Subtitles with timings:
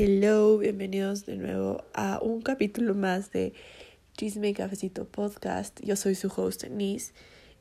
[0.00, 3.52] Hello, bienvenidos de nuevo a un capítulo más de
[4.16, 5.80] Chisme y Cafecito Podcast.
[5.82, 7.12] Yo soy su host Denise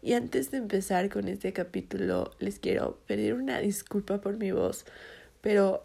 [0.04, 4.86] y antes de empezar con este capítulo les quiero pedir una disculpa por mi voz,
[5.42, 5.84] pero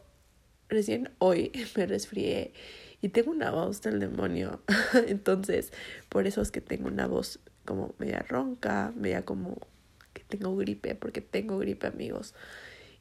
[0.69, 2.53] recién hoy me resfrié
[3.01, 4.61] y tengo una voz del demonio.
[5.09, 5.73] Entonces,
[6.11, 9.57] por eso es que tengo una voz como media ronca, media como
[10.13, 12.35] que tengo gripe, porque tengo gripe amigos.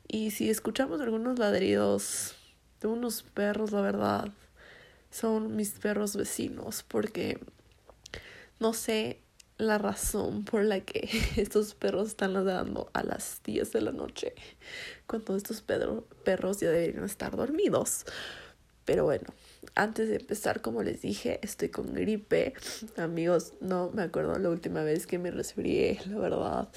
[0.07, 2.37] Y si escuchamos algunos ladridos
[2.81, 4.29] de unos perros, la verdad,
[5.11, 7.39] son mis perros vecinos, porque
[8.59, 9.19] no sé
[9.57, 14.33] la razón por la que estos perros están ladrando a las 10 de la noche,
[15.07, 18.05] cuando estos perros ya deberían estar dormidos.
[18.83, 19.27] Pero bueno,
[19.75, 22.55] antes de empezar, como les dije, estoy con gripe.
[22.97, 26.69] Amigos, no me acuerdo la última vez que me resfrié, la verdad.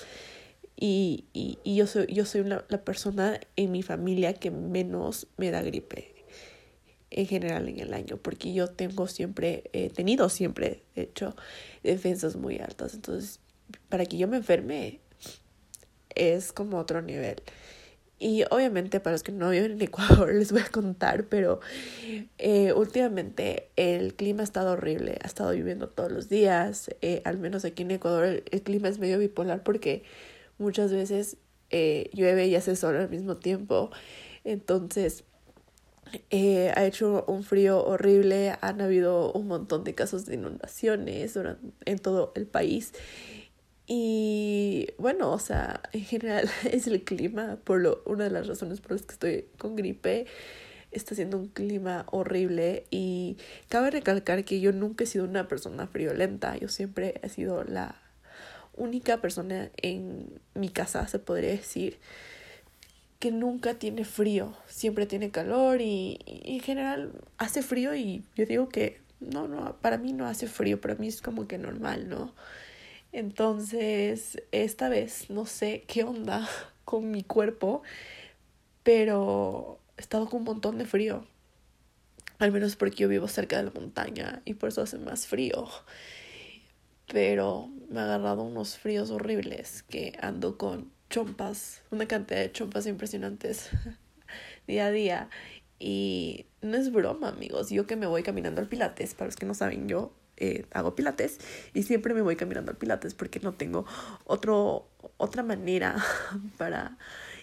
[0.76, 5.50] Y, y, y yo soy, yo soy la persona en mi familia que menos me
[5.50, 6.14] da gripe
[7.14, 11.36] en general en el año, porque yo tengo siempre, he tenido siempre, de hecho,
[11.84, 12.92] defensas muy altas.
[12.94, 13.38] Entonces,
[13.88, 14.98] para que yo me enferme
[16.14, 17.36] es como otro nivel.
[18.18, 21.60] Y obviamente para los que no viven en Ecuador les voy a contar, pero
[22.38, 27.38] eh, últimamente el clima ha estado horrible, ha estado lloviendo todos los días, eh, al
[27.38, 30.02] menos aquí en Ecuador el clima es medio bipolar porque
[30.64, 31.36] muchas veces
[31.70, 33.90] eh, llueve y hace sol al mismo tiempo.
[34.44, 35.24] Entonces,
[36.30, 41.38] eh, ha hecho un frío horrible, han habido un montón de casos de inundaciones
[41.84, 42.92] en todo el país.
[43.86, 48.80] Y bueno, o sea, en general es el clima, por lo, una de las razones
[48.80, 50.26] por las que estoy con gripe.
[50.90, 53.36] Está siendo un clima horrible y
[53.68, 58.03] cabe recalcar que yo nunca he sido una persona friolenta, yo siempre he sido la
[58.76, 61.98] única persona en mi casa, se podría decir,
[63.18, 68.68] que nunca tiene frío, siempre tiene calor y, en general hace frío y yo digo
[68.68, 72.34] que no, no, para mí no hace frío, para mí es como que normal, ¿no?
[73.12, 76.48] Entonces, esta vez no sé qué onda
[76.84, 77.82] con mi cuerpo,
[78.82, 81.24] pero he estado con un montón de frío.
[82.38, 85.66] Al menos porque yo vivo cerca de la montaña y por eso hace más frío
[87.12, 92.86] pero me ha agarrado unos fríos horribles que ando con chompas, una cantidad de chompas
[92.86, 93.70] impresionantes
[94.66, 95.28] día a día.
[95.78, 97.70] Y no es broma, amigos.
[97.70, 100.96] Yo que me voy caminando al Pilates, para los que no saben, yo eh, hago
[100.96, 101.38] Pilates
[101.74, 103.86] y siempre me voy caminando al Pilates porque no tengo
[104.24, 105.96] otro, otra manera
[106.58, 106.98] para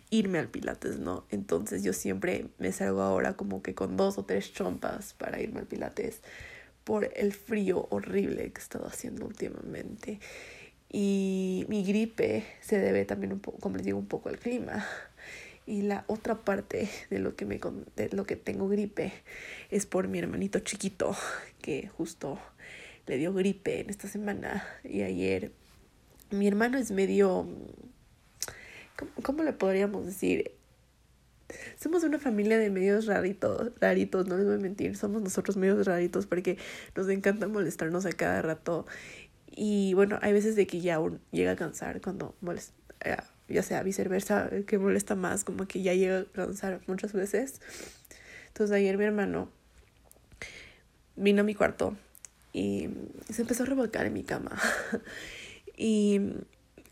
[0.09, 1.25] irme al Pilates, ¿no?
[1.29, 5.61] Entonces yo siempre me salgo ahora como que con dos o tres chompas para irme
[5.61, 6.21] al Pilates
[6.83, 10.19] por el frío horrible que he estado haciendo últimamente.
[10.89, 14.85] Y mi gripe se debe también un poco, como les digo, un poco al clima.
[15.65, 17.59] Y la otra parte de lo que me
[17.95, 19.13] de lo que tengo gripe
[19.69, 21.15] es por mi hermanito chiquito
[21.61, 22.39] que justo
[23.05, 25.51] le dio gripe en esta semana y ayer
[26.31, 27.47] mi hermano es medio
[28.97, 30.51] ¿cómo, cómo le podríamos decir?
[31.79, 35.85] Somos una familia de medios raritos, raritos, no les voy a mentir, somos nosotros medios
[35.85, 36.57] raritos porque
[36.95, 38.85] nos encanta molestarnos a cada rato.
[39.49, 40.99] Y bueno, hay veces de que ya
[41.31, 43.17] llega a cansar cuando molesta, eh,
[43.49, 47.61] ya sea viceversa, que molesta más, como que ya llega a cansar muchas veces.
[48.47, 49.49] Entonces ayer mi hermano
[51.15, 51.97] vino a mi cuarto
[52.53, 52.89] y
[53.29, 54.57] se empezó a revolcar en mi cama.
[55.77, 56.19] y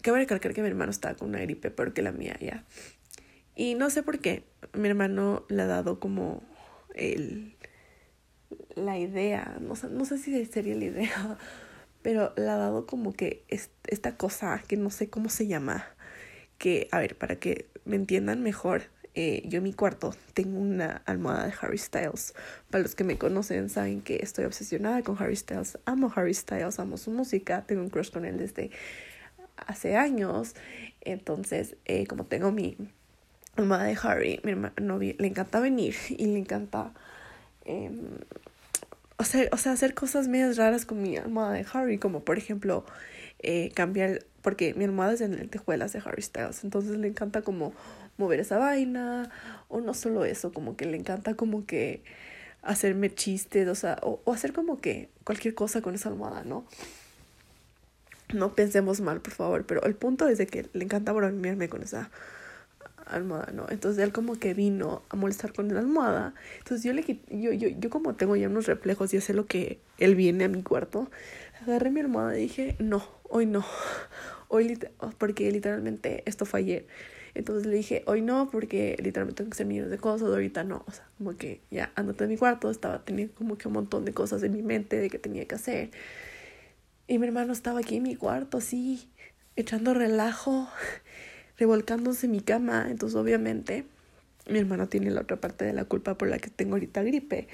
[0.02, 2.66] cabe recalcar que mi hermano estaba con una gripe peor que la mía ya.
[3.59, 6.42] Y no sé por qué, mi hermano le ha dado como
[6.96, 7.58] el,
[8.75, 11.38] la idea, no, no sé si sería la idea,
[12.02, 15.86] pero le ha dado como que esta cosa que no sé cómo se llama,
[16.58, 18.84] que, a ver, para que me entiendan mejor,
[19.14, 22.34] eh, yo en mi cuarto tengo una almohada de Harry Styles.
[22.70, 25.78] Para los que me conocen saben que estoy obsesionada con Harry Styles.
[25.84, 28.72] Amo Harry Styles, amo su música, tengo un crush con él desde
[29.58, 30.56] hace años.
[31.02, 32.78] Entonces, eh, como tengo mi,
[33.55, 36.93] almohada de Harry, mi hermano le encanta venir y le encanta
[37.65, 37.99] em,
[39.17, 42.85] hacer, o sea, hacer cosas medias raras con mi almohada de Harry, como por ejemplo
[43.40, 47.41] eh, cambiar, porque mi almohada es en el tejuelas de Harry Styles, entonces le encanta
[47.41, 47.73] como
[48.17, 49.29] mover esa vaina,
[49.67, 52.03] o no solo eso, como que le encanta como que
[52.61, 56.66] hacerme chistes, o sea, o, o hacer como que cualquier cosa con esa almohada, ¿no?
[58.34, 61.81] No pensemos mal, por favor, pero el punto es de que le encanta bromearme con
[61.81, 62.09] esa
[63.09, 63.66] almohada, ¿no?
[63.70, 66.34] Entonces él como que vino a molestar con la almohada.
[66.59, 69.79] Entonces yo le yo, yo, yo como tengo ya unos reflejos y sé lo que
[69.97, 71.09] él viene a mi cuarto,
[71.61, 73.66] agarré mi almohada y dije, no, hoy no.
[74.52, 74.79] Hoy
[75.20, 76.88] porque literalmente esto fue ayer.
[77.35, 80.84] Entonces le dije, hoy no, porque literalmente tengo que hacer millones de cosas, ahorita no.
[80.88, 84.05] O sea, como que ya andate en mi cuarto, estaba teniendo como que un montón
[84.05, 85.91] de cosas en mi mente de que tenía que hacer.
[87.08, 89.09] Y mi hermano estaba aquí en mi cuarto, así,
[89.55, 90.67] echando relajo,
[91.59, 92.88] revolcándose en mi cama.
[92.90, 93.85] Entonces, obviamente,
[94.47, 97.47] mi hermano tiene la otra parte de la culpa por la que tengo ahorita gripe.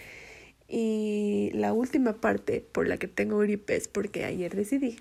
[0.68, 4.98] Y la última parte por la que tengo gripe es porque ayer decidí.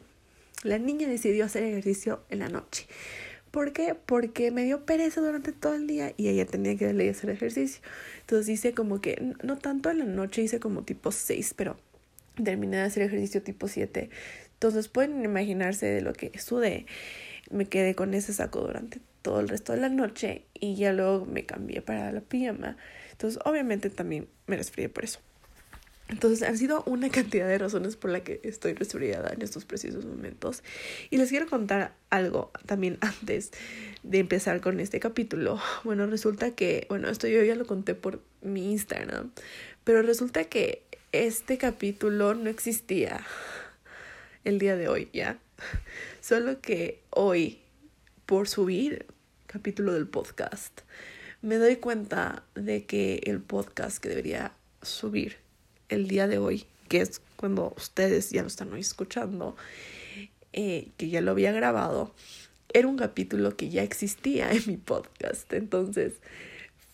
[0.62, 2.86] La niña decidió hacer ejercicio en la noche.
[3.50, 3.94] ¿Por qué?
[3.94, 7.82] Porque me dio pereza durante todo el día y ella tenía que darle hacer ejercicio.
[8.20, 11.76] Entonces hice como que, no tanto en la noche, hice como tipo 6, pero
[12.42, 14.10] terminé de hacer ejercicio tipo 7.
[14.54, 16.86] Entonces pueden imaginarse de lo que sudé.
[17.50, 21.26] Me quedé con ese saco durante todo el resto de la noche y ya luego
[21.26, 22.76] me cambié para la pijama.
[23.10, 25.20] Entonces obviamente también me resfrié por eso.
[26.08, 30.04] Entonces han sido una cantidad de razones por la que estoy resfriada en estos precisos
[30.04, 30.62] momentos.
[31.10, 33.52] Y les quiero contar algo también antes
[34.02, 35.58] de empezar con este capítulo.
[35.82, 39.30] Bueno, resulta que, bueno, esto yo ya lo conté por mi Instagram,
[39.84, 40.82] pero resulta que
[41.12, 43.24] este capítulo no existía
[44.44, 45.38] el día de hoy, ¿ya?
[46.26, 47.58] Solo que hoy,
[48.24, 49.04] por subir
[49.46, 50.80] capítulo del podcast,
[51.42, 55.36] me doy cuenta de que el podcast que debería subir
[55.90, 59.54] el día de hoy, que es cuando ustedes ya lo están escuchando,
[60.54, 62.14] eh, que ya lo había grabado,
[62.72, 65.52] era un capítulo que ya existía en mi podcast.
[65.52, 66.14] Entonces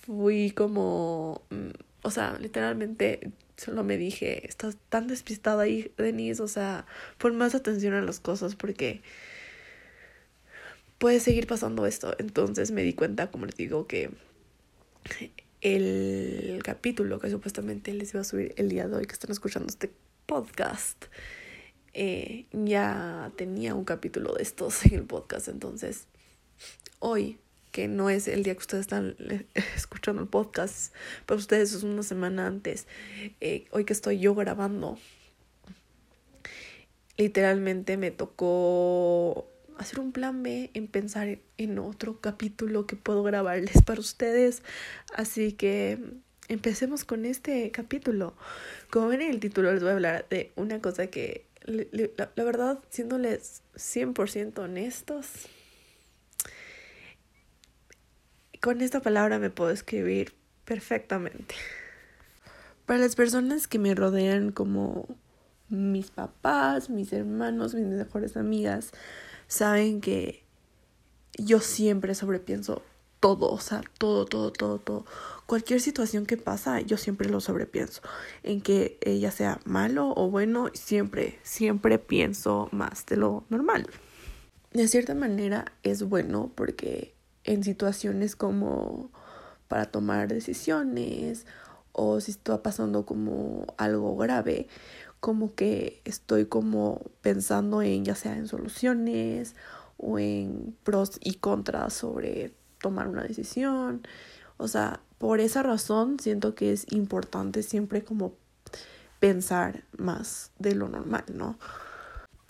[0.01, 1.69] fui como, mm,
[2.03, 3.31] o sea, literalmente
[3.61, 6.87] solo me dije, estás tan despistada ahí, Denise, o sea,
[7.19, 9.03] pon más atención a las cosas porque
[10.97, 12.15] puede seguir pasando esto.
[12.19, 14.11] Entonces me di cuenta, como les digo, que
[15.61, 19.69] el capítulo que supuestamente les iba a subir el día de hoy que están escuchando
[19.69, 19.93] este
[20.25, 21.05] podcast
[21.93, 26.07] eh, ya tenía un capítulo de estos en el podcast entonces
[26.99, 27.39] hoy
[27.73, 29.17] que no es el día que ustedes están
[29.77, 30.95] escuchando el podcast
[31.27, 32.87] para ustedes es una semana antes
[33.41, 34.99] eh, hoy que estoy yo grabando
[37.17, 39.47] literalmente me tocó
[39.81, 44.63] hacer un plan B, en pensar en otro capítulo que puedo grabarles para ustedes.
[45.15, 45.99] Así que
[46.49, 48.35] empecemos con este capítulo.
[48.91, 52.45] Como ven en el título, les voy a hablar de una cosa que, la, la
[52.45, 55.27] verdad, siéndoles 100% honestos,
[58.61, 60.35] con esta palabra me puedo escribir
[60.65, 61.55] perfectamente.
[62.87, 65.07] Para las personas que me rodean como
[65.69, 68.93] mis papás, mis hermanos, mis mejores amigas,
[69.47, 70.45] saben que
[71.39, 72.83] yo siempre sobrepienso
[73.21, 75.07] todo, o sea, todo, todo, todo, todo.
[75.47, 78.03] Cualquier situación que pasa, yo siempre lo sobrepienso.
[78.43, 83.87] En que ella sea malo o bueno, siempre, siempre pienso más de lo normal.
[84.73, 87.15] De cierta manera es bueno porque
[87.45, 89.11] en situaciones como
[89.69, 91.47] para tomar decisiones
[91.93, 94.69] o si está pasando como algo grave,
[95.21, 99.55] como que estoy como pensando en ya sea en soluciones
[99.97, 104.03] o en pros y contras sobre tomar una decisión.
[104.57, 108.35] O sea, por esa razón siento que es importante siempre como
[109.21, 111.59] pensar más de lo normal, ¿no?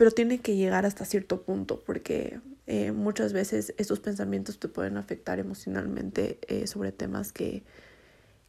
[0.01, 4.97] Pero tiene que llegar hasta cierto punto porque eh, muchas veces estos pensamientos te pueden
[4.97, 7.63] afectar emocionalmente eh, sobre temas que,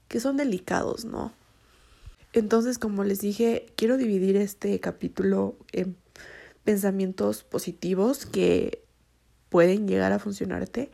[0.08, 1.34] que son delicados, ¿no?
[2.32, 5.98] Entonces, como les dije, quiero dividir este capítulo en
[6.64, 8.86] pensamientos positivos que
[9.50, 10.90] pueden llegar a funcionarte,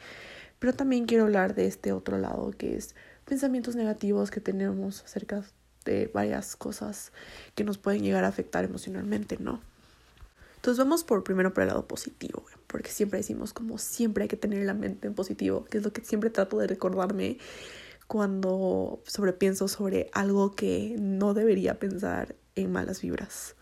[0.58, 5.44] pero también quiero hablar de este otro lado que es pensamientos negativos que tenemos acerca
[5.86, 7.12] de varias cosas
[7.54, 9.62] que nos pueden llegar a afectar emocionalmente, ¿no?
[10.58, 14.38] Entonces vamos por primero por el lado positivo, porque siempre decimos como siempre hay que
[14.38, 17.38] tener la mente en positivo, que es lo que siempre trato de recordarme
[18.08, 23.56] cuando sobrepienso sobre algo que no debería pensar en malas vibras.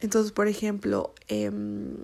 [0.00, 1.96] Entonces, por ejemplo, em,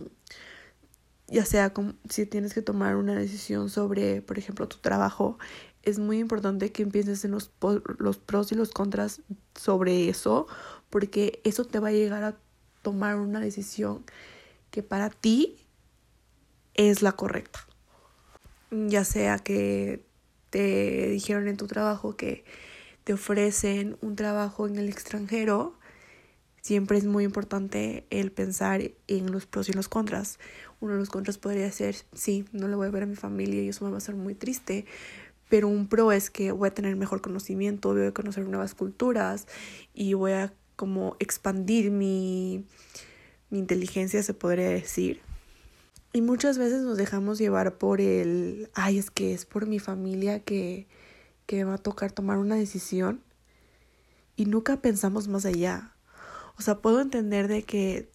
[1.28, 5.38] ya sea como, si tienes que tomar una decisión sobre, por ejemplo, tu trabajo,
[5.82, 7.50] es muy importante que empieces en los,
[7.98, 9.22] los pros y los contras
[9.54, 10.46] sobre eso,
[10.90, 12.36] porque eso te va a llegar a
[12.86, 14.04] tomar una decisión
[14.70, 15.56] que para ti
[16.74, 17.66] es la correcta.
[18.70, 20.04] Ya sea que
[20.50, 22.44] te dijeron en tu trabajo que
[23.02, 25.74] te ofrecen un trabajo en el extranjero,
[26.62, 30.38] siempre es muy importante el pensar en los pros y los contras.
[30.78, 33.64] Uno de los contras podría ser, sí, no le voy a ver a mi familia
[33.64, 34.86] y eso me va a hacer muy triste,
[35.48, 39.48] pero un pro es que voy a tener mejor conocimiento, voy a conocer nuevas culturas
[39.92, 42.64] y voy a como expandir mi,
[43.50, 45.20] mi inteligencia, se podría decir.
[46.12, 50.40] y muchas veces nos dejamos llevar por el, ay, es que es por mi familia
[50.40, 50.86] que,
[51.46, 53.20] que va a tocar tomar una decisión
[54.36, 55.92] y nunca pensamos más allá.
[56.58, 58.10] O sea, puedo entender de que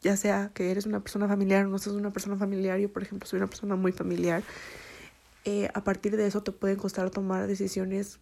[0.00, 3.02] ya sea que eres una persona familiar o no seas una persona familiar, yo por
[3.02, 4.42] ejemplo soy una persona muy familiar,
[5.44, 8.18] eh, a partir de eso te pueden costar tomar decisiones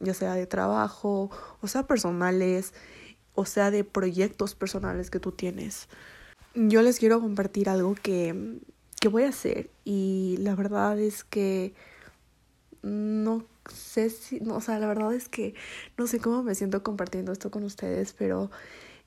[0.00, 2.72] ya sea de trabajo, o sea personales,
[3.34, 5.88] o sea de proyectos personales que tú tienes.
[6.54, 8.60] Yo les quiero compartir algo que,
[9.00, 11.74] que voy a hacer y la verdad es que
[12.82, 15.54] no sé si, no, o sea, la verdad es que
[15.96, 18.50] no sé cómo me siento compartiendo esto con ustedes, pero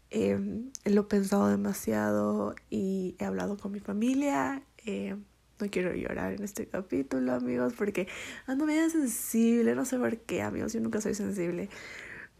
[0.09, 0.39] eh,
[0.85, 4.63] lo he pensado demasiado y he hablado con mi familia.
[4.85, 5.15] Eh,
[5.59, 8.07] no quiero llorar en este capítulo, amigos, porque
[8.45, 11.69] ando medio sensible, no sé por qué, amigos, yo nunca soy sensible,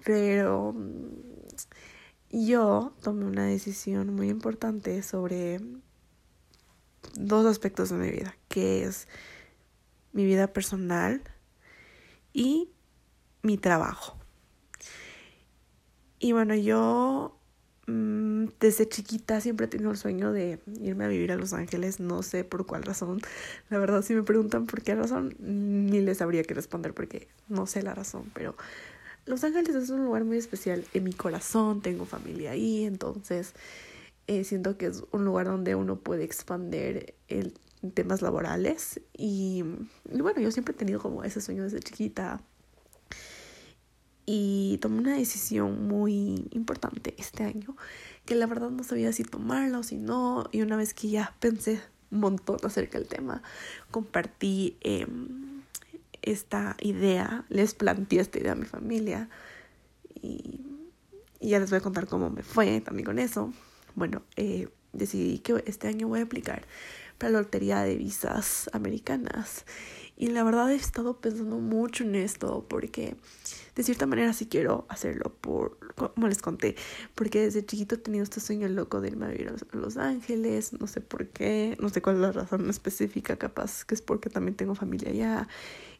[0.03, 1.07] pero mm,
[2.31, 5.59] yo tomé una decisión muy importante sobre
[7.15, 9.07] dos aspectos de mi vida, que es
[10.13, 11.21] mi vida personal
[12.33, 12.69] y
[13.41, 14.17] mi trabajo.
[16.19, 17.39] Y bueno, yo
[17.88, 22.01] Mm, desde chiquita siempre he tenido el sueño de irme a vivir a Los Ángeles,
[22.01, 23.22] no sé por cuál razón.
[23.70, 27.65] La verdad, si me preguntan por qué razón, ni les habría que responder porque no
[27.65, 28.56] sé la razón, pero
[29.25, 33.53] Los Ángeles es un lugar muy especial en mi corazón, tengo familia ahí, entonces
[34.27, 37.15] eh, siento que es un lugar donde uno puede expandir
[37.94, 39.63] temas laborales y,
[40.12, 42.41] y bueno, yo siempre he tenido como ese sueño desde chiquita
[44.29, 47.77] y tomé una decisión muy importante este año
[48.25, 51.34] que la verdad no sabía si tomarla o si no y una vez que ya
[51.39, 51.81] pensé
[52.12, 53.41] un montón acerca del tema
[53.89, 55.62] compartí em,
[56.22, 59.29] esta idea les planteé esta idea a mi familia
[60.22, 60.62] y,
[61.39, 63.53] ya les voy a contar cómo me fue también con eso.
[63.96, 66.65] Bueno eh, decidí que este año voy a aplicar
[67.17, 69.63] para la lotería de visas americanas
[70.17, 73.15] y la verdad he estado pensando mucho en esto porque
[73.75, 76.75] de cierta manera sí quiero hacerlo por, como les conté,
[77.13, 80.74] porque desde chiquito he tenido este sueño loco de irme a vivir a Los Ángeles,
[80.74, 84.31] no sé por qué, no sé cuál es la razón específica, capaz que es porque
[84.31, 85.47] también tengo familia allá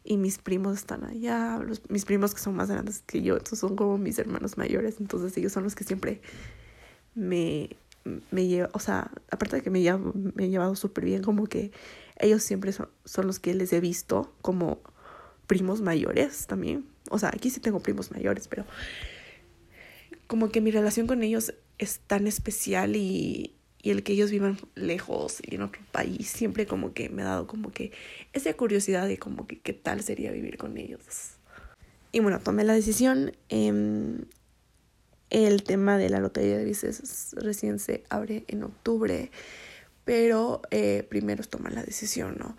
[0.02, 3.76] y mis primos están allá, mis primos que son más grandes que yo, estos son
[3.76, 6.20] como mis hermanos mayores, entonces ellos son los que siempre
[7.14, 7.76] me,
[8.32, 9.80] me llevan, o sea, aparte de que me,
[10.34, 11.70] me he llevado súper bien, como que
[12.18, 14.80] ellos siempre son, son los que les he visto como
[15.46, 16.86] primos mayores también.
[17.10, 18.64] O sea, aquí sí tengo primos mayores, pero
[20.26, 24.58] como que mi relación con ellos es tan especial y, y el que ellos vivan
[24.74, 27.92] lejos y en otro país siempre como que me ha dado como que
[28.32, 31.00] esa curiosidad de como que qué tal sería vivir con ellos.
[32.12, 33.32] Y bueno, tomé la decisión.
[33.48, 34.18] Eh,
[35.30, 39.30] el tema de la lotería de visas recién se abre en octubre,
[40.08, 42.56] pero eh, primero es tomar la decisión, ¿no?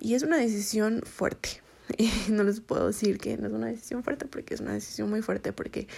[0.00, 1.60] Y es una decisión fuerte,
[2.30, 5.20] no les puedo decir que no es una decisión fuerte porque es una decisión muy
[5.20, 5.88] fuerte porque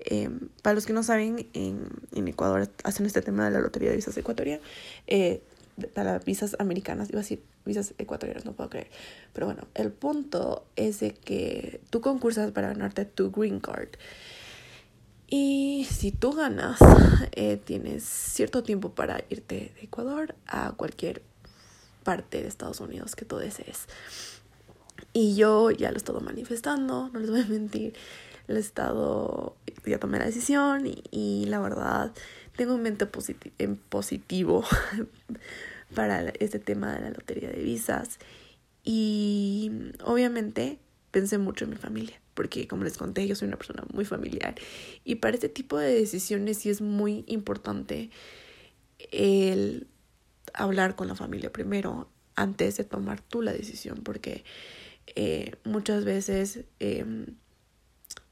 [0.00, 0.30] eh,
[0.62, 3.96] para los que no saben, en, en, Ecuador hacen este tema de la lotería de
[3.96, 4.64] visas ecuatorianas,
[5.06, 5.42] eh,
[5.92, 8.88] para visas americanas, iba a decir visas ecuatorianas, no puedo creer.
[9.34, 13.90] Pero bueno, el punto es de que tú concursas para ganarte tu green card.
[15.34, 16.78] Y si tú ganas,
[17.32, 21.22] eh, tienes cierto tiempo para irte de Ecuador a cualquier
[22.04, 23.86] parte de Estados Unidos que tú desees.
[25.14, 27.94] Y yo ya lo he estado manifestando, no les voy a mentir.
[28.46, 32.12] Lo he estado, ya tomé la decisión y, la verdad
[32.54, 33.08] tengo un mente
[33.56, 34.64] en positivo
[35.94, 38.18] para este tema de la lotería de visas.
[38.84, 39.72] Y
[40.04, 40.78] obviamente
[41.10, 44.54] pensé mucho en mi familia, porque como les conté, yo soy una persona muy familiar.
[45.04, 48.10] Y para este tipo de decisiones sí es muy importante
[49.10, 49.86] el
[50.54, 54.44] hablar con la familia primero antes de tomar tú la decisión, porque
[55.14, 57.26] eh, muchas veces em,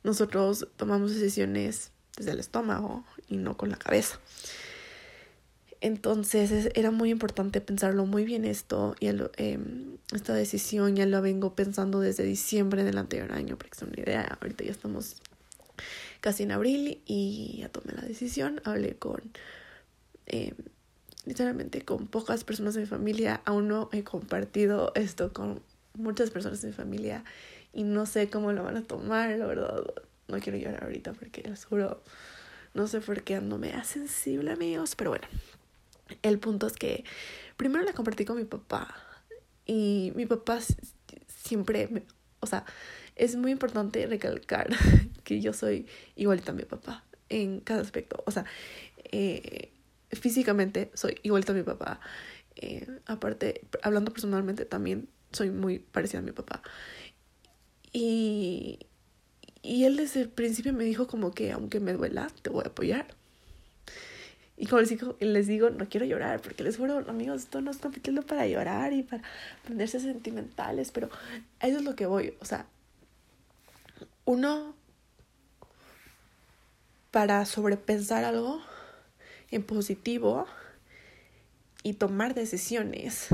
[0.03, 4.19] nosotros tomamos decisiones desde el estómago y no con la cabeza.
[5.81, 11.55] Entonces era muy importante pensarlo muy bien esto y em, esta decisión ya la vengo
[11.55, 14.39] pensando desde diciembre del anterior año, para que una idea.
[14.41, 15.17] Ahorita ya estamos
[16.21, 18.61] casi en abril y ya tomé la decisión.
[18.65, 19.23] Hablé con,
[20.27, 20.55] em,
[21.25, 23.41] literalmente con pocas personas de mi familia.
[23.47, 25.63] Aún no he compartido esto con
[25.95, 27.25] muchas personas de mi familia
[27.73, 29.83] y no sé cómo lo van a tomar, la verdad.
[30.29, 32.03] No quiero llorar ahorita porque les juro,
[32.75, 35.27] no sé por qué ando media sensible, amigos, pero bueno.
[36.23, 37.05] El punto es que
[37.57, 38.95] primero la compartí con mi papá
[39.67, 40.61] y mi papá
[41.29, 42.05] siempre,
[42.41, 42.65] o sea,
[43.17, 44.69] es muy importante recalcar
[45.25, 45.87] que yo soy
[46.17, 48.23] igualita a mi papá en cada aspecto.
[48.27, 48.45] O sea,
[49.13, 49.73] eh,
[50.13, 52.01] físicamente soy igualita a mi papá
[52.57, 56.63] Eh, aparte, hablando personalmente también soy muy parecida a mi papá.
[57.93, 58.81] Y,
[59.63, 62.69] y él desde el principio me dijo como que aunque me duela, te voy a
[62.69, 63.17] apoyar.
[64.61, 67.71] Y como les digo, les digo, no quiero llorar, porque les juro, amigos, esto no
[67.71, 69.23] es capítulo para llorar y para
[69.67, 71.09] ponerse sentimentales, pero
[71.61, 72.35] eso es lo que voy.
[72.41, 72.67] O sea,
[74.27, 74.75] uno,
[77.11, 78.61] para sobrepensar algo
[79.51, 80.45] en positivo
[81.83, 83.29] y tomar decisiones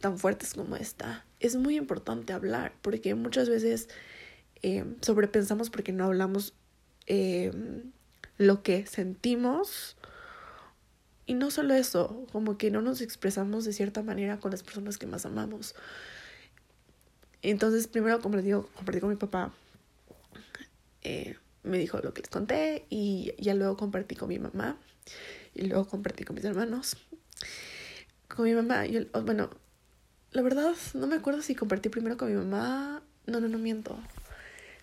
[0.00, 3.88] tan fuertes como esta, es muy importante hablar, porque muchas veces
[4.60, 6.52] eh, sobrepensamos porque no hablamos
[7.06, 7.50] eh,
[8.36, 9.96] lo que sentimos.
[11.30, 14.98] Y no solo eso, como que no nos expresamos de cierta manera con las personas
[14.98, 15.76] que más amamos.
[17.40, 18.42] Entonces, primero, como
[18.74, 19.52] compartí con mi papá.
[21.02, 24.76] Eh, me dijo lo que les conté y ya luego compartí con mi mamá
[25.54, 26.96] y luego compartí con mis hermanos.
[28.26, 29.50] Con mi mamá, yo, bueno,
[30.32, 33.04] la verdad no me acuerdo si compartí primero con mi mamá.
[33.26, 33.96] No, no, no miento.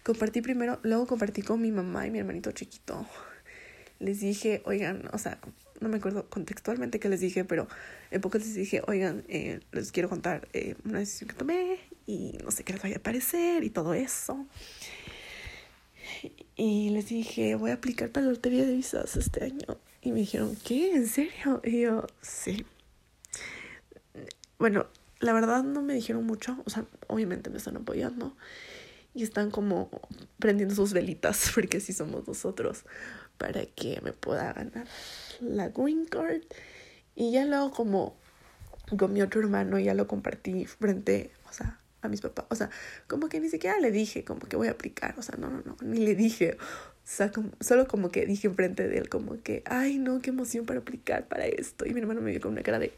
[0.01, 3.05] Compartí primero, luego compartí con mi mamá y mi hermanito chiquito.
[3.99, 5.39] Les dije, oigan, o sea,
[5.79, 7.67] no me acuerdo contextualmente qué les dije, pero
[8.11, 12.37] en pocos les dije, oigan, eh, les quiero contar eh, una decisión que tomé y
[12.43, 14.47] no sé qué les vaya a parecer y todo eso.
[16.55, 19.77] Y les dije, voy a aplicar para la lotería de visas este año.
[20.01, 20.95] Y me dijeron, ¿qué?
[20.95, 21.61] ¿En serio?
[21.63, 22.65] Y yo, sí.
[24.57, 24.87] Bueno,
[25.19, 28.35] la verdad no me dijeron mucho, o sea, obviamente me están apoyando
[29.13, 29.89] y están como
[30.39, 32.85] prendiendo sus velitas, porque así somos nosotros,
[33.37, 34.87] para que me pueda ganar
[35.39, 36.41] la green card.
[37.15, 38.15] Y ya luego como
[38.97, 42.45] con mi otro hermano ya lo compartí frente, o sea, a mis papás.
[42.49, 42.69] O sea,
[43.07, 45.15] como que ni siquiera le dije como que voy a aplicar.
[45.17, 46.57] O sea, no, no, no, ni le dije.
[46.59, 50.65] O sea, solo como que dije enfrente de él como que, ay, no, qué emoción
[50.65, 51.85] para aplicar para esto.
[51.85, 52.93] Y mi hermano me vio con una cara de,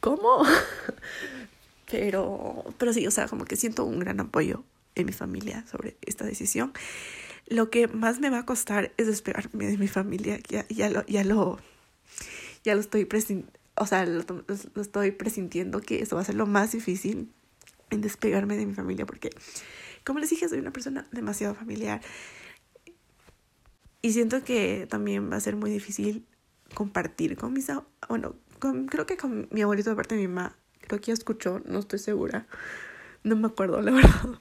[0.00, 0.42] ¿cómo?
[1.90, 4.64] pero, pero sí, o sea, como que siento un gran apoyo
[4.94, 6.72] en mi familia sobre esta decisión.
[7.50, 10.38] Lo que más me va a costar es despegarme de mi familia.
[10.48, 11.58] Ya, ya lo, ya lo,
[12.64, 13.04] ya lo estoy
[13.76, 14.24] o sea, lo,
[14.80, 17.32] estoy presintiendo que eso va a ser lo más difícil
[17.88, 19.30] en despegarme de mi familia porque,
[20.04, 22.00] como les dije, soy una persona demasiado familiar.
[24.02, 26.26] Y siento que también va a ser muy difícil
[26.74, 27.68] compartir con mis...
[28.08, 31.60] Bueno, creo que con mi abuelito de parte de mi mamá, creo que ya escuchó,
[31.66, 32.46] no estoy segura.
[33.22, 34.38] No me acuerdo, la verdad.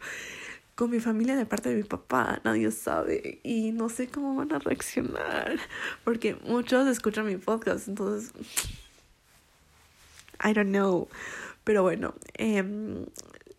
[0.79, 3.41] Con mi familia de parte de mi papá, nadie sabe.
[3.43, 5.59] Y no sé cómo van a reaccionar.
[6.05, 8.31] Porque muchos escuchan mi podcast, entonces...
[10.41, 11.09] I don't know.
[11.65, 12.63] Pero bueno, eh,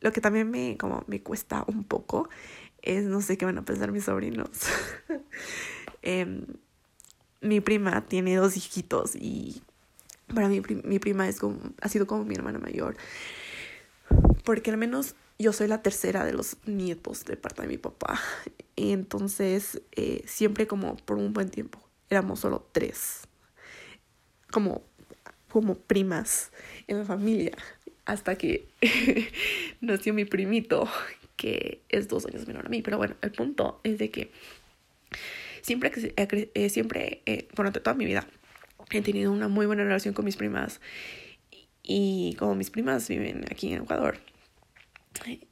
[0.00, 2.30] lo que también me, como me cuesta un poco
[2.80, 4.48] es no sé qué van a pensar mis sobrinos.
[6.02, 6.42] eh,
[7.42, 9.60] mi prima tiene dos hijitos y
[10.34, 12.96] para mí mi prima es como, ha sido como mi hermana mayor.
[14.42, 18.20] Porque al menos yo soy la tercera de los nietos de parte de mi papá.
[18.76, 23.22] Entonces eh, siempre como por un buen tiempo éramos solo tres.
[24.50, 24.82] Como,
[25.48, 26.50] como primas
[26.88, 27.52] en la familia
[28.04, 28.66] hasta que
[29.80, 30.88] nació mi primito,
[31.36, 32.82] que es dos años menor a mí.
[32.82, 34.32] Pero bueno, el punto es de que
[35.62, 35.92] siempre,
[36.54, 38.26] eh, siempre eh, durante toda mi vida,
[38.90, 40.80] he tenido una muy buena relación con mis primas.
[41.82, 44.18] Y como mis primas viven aquí en Ecuador,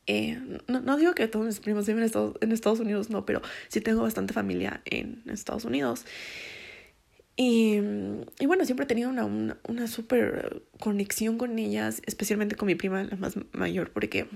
[0.06, 2.08] eh, no, no, digo que todos mis primos viven
[2.40, 6.04] en Estados, Unidos, no, pero sí tengo bastante familia en Estados Unidos.
[7.36, 7.78] Y,
[8.40, 9.86] y bueno, siempre he tenido una, una,
[10.80, 14.28] conexión con ellas, especialmente con mi prima, la más mayor, porque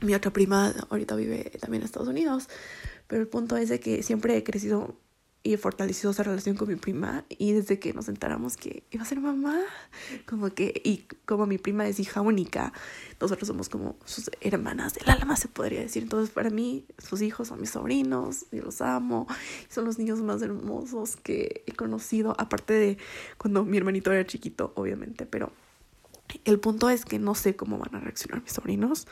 [0.00, 2.48] mi otra prima ahorita vive también en Estados Unidos.
[3.06, 4.96] Pero el punto es de que siempre he crecido
[5.44, 9.06] y fortaleció esa relación con mi prima y desde que nos enteramos que iba a
[9.06, 9.60] ser mamá,
[10.26, 12.72] como que, y como mi prima es hija única,
[13.20, 16.04] nosotros somos como sus hermanas del alma, se podría decir.
[16.04, 19.26] Entonces, para mí, sus hijos son mis sobrinos, yo los amo,
[19.68, 22.98] son los niños más hermosos que he conocido, aparte de
[23.36, 25.52] cuando mi hermanito era chiquito, obviamente, pero
[26.44, 29.08] el punto es que no sé cómo van a reaccionar mis sobrinos.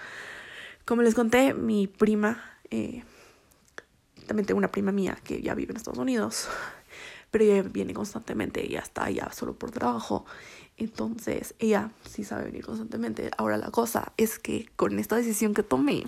[0.85, 2.41] Como les conté, mi prima...
[2.71, 3.03] Eh,
[4.27, 6.49] también tengo una prima mía que ya vive en Estados Unidos,
[7.31, 10.25] pero ella viene constantemente, ella está allá solo por trabajo.
[10.77, 13.31] Entonces, ella sí sabe venir constantemente.
[13.37, 16.05] Ahora la cosa es que con esta decisión que tomé,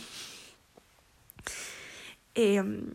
[2.35, 2.87] em,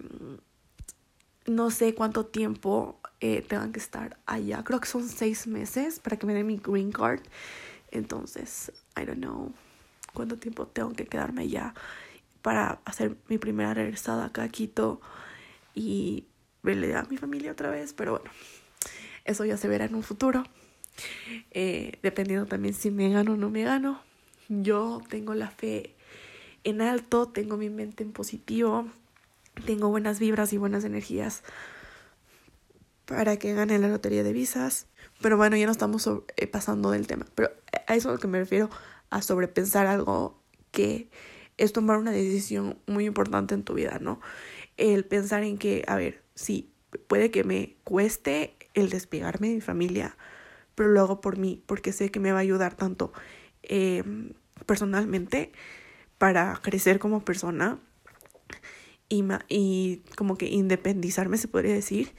[1.46, 4.64] no sé cuánto tiempo eh, tengan que estar allá.
[4.64, 7.22] Creo que son seis meses para que me den mi green card.
[7.92, 9.54] Entonces, I don't know
[10.14, 11.76] cuánto tiempo tengo que quedarme allá
[12.42, 15.02] para hacer mi primera regresada acá a Quito
[15.76, 16.26] y
[16.64, 18.30] verle a mi familia otra vez, pero bueno,
[19.26, 20.44] eso ya se verá en un futuro.
[21.52, 24.02] eh, dependiendo también si me gano o no me gano.
[24.50, 25.96] Yo tengo la fe
[26.64, 28.88] en alto, tengo mi mente en positivo,
[29.66, 31.44] tengo buenas vibras y buenas energías
[33.06, 34.88] para que gane la lotería de visas.
[35.22, 37.26] Pero bueno, ya no estamos eh, pasando del tema.
[37.36, 37.52] Pero
[37.88, 38.70] a eso es lo que me refiero,
[39.10, 41.10] a sobrepensar algo que
[41.58, 44.20] es tomar una decisión muy importante en tu vida, ¿no?
[44.78, 46.72] El pensar en que, a ver, sí,
[47.08, 50.18] puede que me cueste el despegarme de mi familia,
[50.76, 53.12] pero lo hago por mí, porque sé que me va a ayudar tanto
[53.64, 54.04] eh,
[54.66, 55.52] personalmente
[56.18, 57.80] para crecer como persona
[59.10, 62.14] y, y como que independizarme, se podría decir.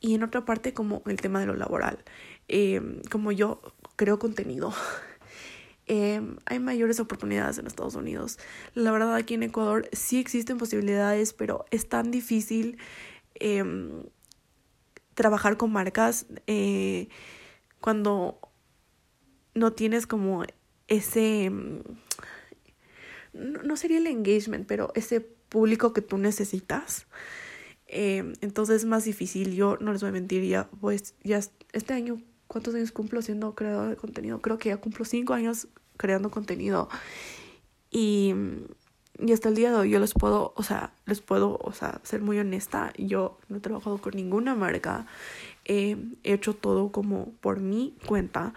[0.00, 2.04] Y en otra parte, como el tema de lo laboral.
[2.48, 3.60] Eh, como yo
[3.96, 4.72] creo contenido,
[5.88, 8.38] eh, hay mayores oportunidades en Estados Unidos.
[8.74, 12.78] La verdad, aquí en Ecuador sí existen posibilidades, pero es tan difícil
[15.18, 17.08] trabajar con marcas eh,
[17.80, 18.38] cuando
[19.52, 20.44] no tienes como
[20.86, 21.80] ese, mm,
[23.32, 27.08] no sería el engagement, pero ese público que tú necesitas.
[27.88, 31.40] Eh, entonces es más difícil, yo no les voy a mentir, ya pues ya
[31.72, 34.40] este año, ¿cuántos años cumplo siendo creador de contenido?
[34.40, 36.88] Creo que ya cumplo cinco años creando contenido
[37.90, 38.34] y
[39.20, 42.00] y hasta el día de hoy yo les puedo, o sea, les puedo, o sea,
[42.04, 42.92] ser muy honesta.
[42.96, 45.06] Yo no he trabajado con ninguna marca.
[45.64, 48.54] he hecho todo como por mi cuenta.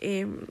[0.00, 0.46] Em,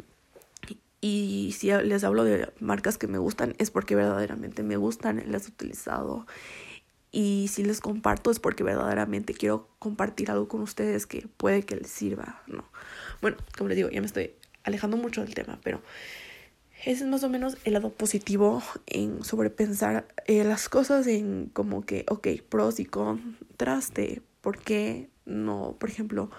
[1.02, 5.48] y si les hablo de marcas que me gustan es porque verdaderamente me gustan, las
[5.48, 6.26] he utilizado.
[7.12, 11.76] Y si les comparto es porque verdaderamente quiero compartir algo con ustedes que puede que
[11.76, 12.64] les sirva, ¿no?
[13.22, 15.82] Bueno, como les digo, ya me estoy alejando mucho del tema, pero
[16.86, 21.86] ese es más o menos el lado positivo en sobrepensar eh, las cosas en como
[21.86, 26.32] que, ok, pros y contras de por qué no, por ejemplo,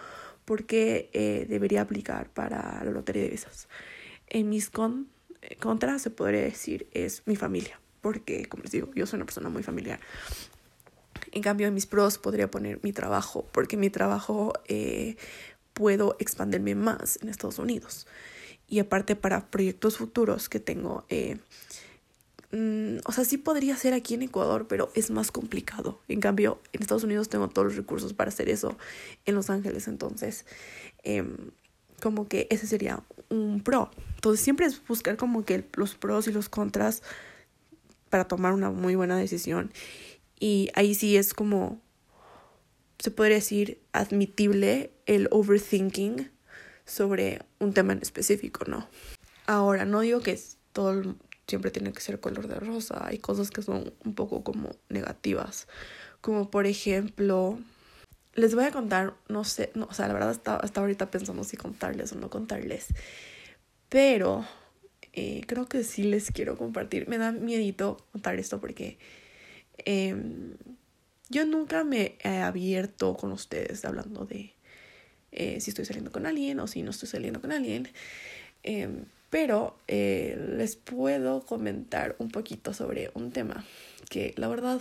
[0.44, 3.68] por qué eh, debería aplicar para la lotería de visas.
[4.26, 5.08] En mis con,
[5.42, 9.26] eh, contras se podría decir es mi familia, porque como les digo, yo soy una
[9.26, 10.00] persona muy familiar.
[11.32, 14.52] En cambio, en mis pros podría poner mi trabajo, porque mi trabajo
[15.72, 18.06] puedo expandirme más en Estados Unidos
[18.72, 21.04] y aparte para proyectos futuros que tengo.
[21.10, 21.36] Eh,
[22.52, 26.00] mm, o sea, sí podría ser aquí en Ecuador, pero es más complicado.
[26.08, 28.78] En cambio, en Estados Unidos tengo todos los recursos para hacer eso
[29.26, 29.88] en Los Ángeles.
[29.88, 30.46] Entonces,
[31.02, 31.50] em,
[32.00, 33.90] como que ese sería un pro.
[34.14, 37.02] Entonces, siempre es buscar como que los pros y los contras
[38.08, 39.70] para tomar una muy buena decisión.
[40.42, 41.80] Y ahí sí es como,
[42.98, 46.32] se podría decir, admitible el overthinking
[46.84, 48.88] sobre un tema en específico, ¿no?
[49.46, 50.36] Ahora, no digo que
[50.72, 51.14] todo
[51.46, 55.68] siempre tiene que ser color de rosa, hay cosas que son un poco como negativas,
[56.20, 57.60] como por ejemplo,
[58.34, 61.44] les voy a contar, no sé, no, o sea, la verdad hasta, hasta ahorita pensando
[61.44, 62.88] si contarles o no contarles,
[63.88, 64.44] pero
[65.12, 68.98] eh, creo que sí les quiero compartir, me da miedito contar esto porque
[69.78, 70.54] em,
[71.28, 74.54] yo nunca me he abierto con ustedes hablando de
[75.32, 77.88] eh, si estoy saliendo con alguien o si no estoy saliendo con alguien.
[78.62, 83.64] Em, pero eh, les puedo comentar un poquito sobre un tema
[84.10, 84.80] que la verdad,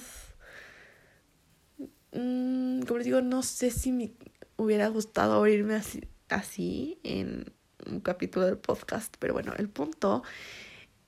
[2.11, 4.11] mm, como les digo, no sé si me
[4.57, 7.53] hubiera gustado abrirme así, así en
[7.87, 10.21] un capítulo del podcast, pero bueno, el punto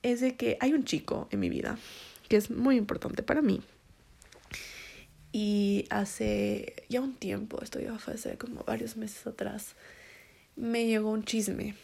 [0.02, 1.78] es de que hay un chico en mi vida
[2.30, 3.60] que es muy importante para mí
[5.34, 9.74] y hace ya un tiempo, esto ya fue hace como varios meses atrás,
[10.54, 11.74] me llegó un chisme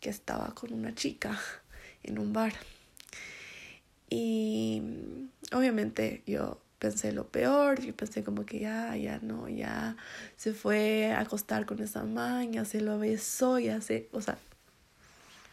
[0.00, 1.38] que estaba con una chica
[2.02, 2.52] en un bar.
[4.10, 4.82] Y
[5.52, 9.96] obviamente yo pensé lo peor, yo pensé como que ya, ya no, ya
[10.36, 14.36] se fue a acostar con esa maña, se lo besó, ya se, o sea,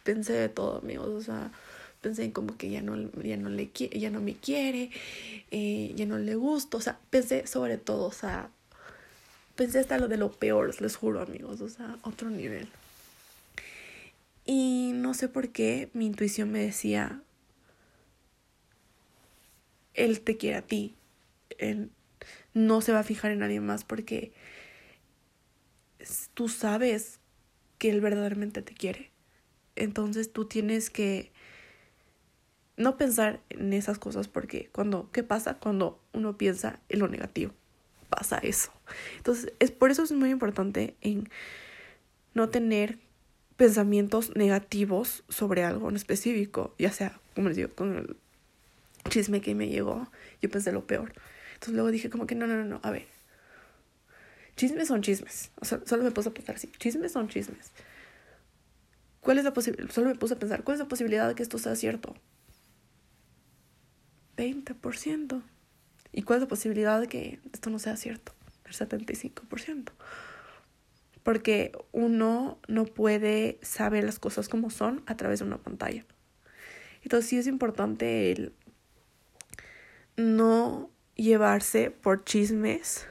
[0.02, 1.52] pensé de todo, amigos, o sea,
[2.02, 4.90] pensé en como que ya no, ya no, le, ya no me quiere,
[5.50, 8.50] eh, ya no le gusto, o sea, pensé sobre todo, o sea,
[9.56, 12.68] pensé hasta lo de lo peor, les juro amigos, o sea, otro nivel.
[14.44, 17.22] Y no sé por qué mi intuición me decía,
[19.94, 20.94] él te quiere a ti,
[21.58, 21.90] él
[22.52, 24.32] no se va a fijar en nadie más porque
[26.34, 27.20] tú sabes
[27.78, 29.10] que él verdaderamente te quiere.
[29.76, 31.31] Entonces tú tienes que
[32.82, 37.52] no pensar en esas cosas porque cuando, ¿qué pasa cuando uno piensa en lo negativo?
[38.08, 38.72] Pasa eso.
[39.16, 41.28] Entonces, es por eso es muy importante en
[42.34, 42.98] no tener
[43.56, 48.16] pensamientos negativos sobre algo en específico, ya sea, como les digo, con el
[49.08, 50.08] chisme que me llegó,
[50.40, 51.12] yo pensé lo peor.
[51.54, 53.06] Entonces luego dije como que no, no, no, no, a ver.
[54.56, 55.50] Chismes son chismes.
[55.60, 56.70] O sea, solo me puse a pensar así.
[56.78, 57.72] Chismes son chismes.
[59.22, 59.90] ¿cuál es la posibilidad?
[59.90, 62.14] Solo me puse a pensar, ¿cuál es la posibilidad de que esto sea cierto?
[64.36, 65.42] 20%.
[66.12, 68.32] ¿Y cuál es la posibilidad de que esto no sea cierto?
[68.64, 69.92] El 75%.
[71.22, 76.04] Porque uno no puede saber las cosas como son a través de una pantalla.
[77.02, 78.52] Entonces sí es importante el
[80.16, 83.06] no llevarse por chismes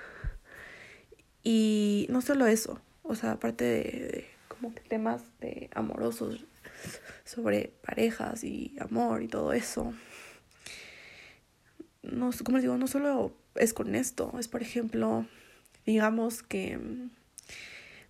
[1.44, 6.46] y no solo eso, o sea, aparte de, como que temas de amorosos
[7.24, 9.94] sobre parejas y amor y todo eso.
[12.04, 15.28] No, como les digo, no solo es con esto, es por ejemplo,
[15.86, 16.80] digamos que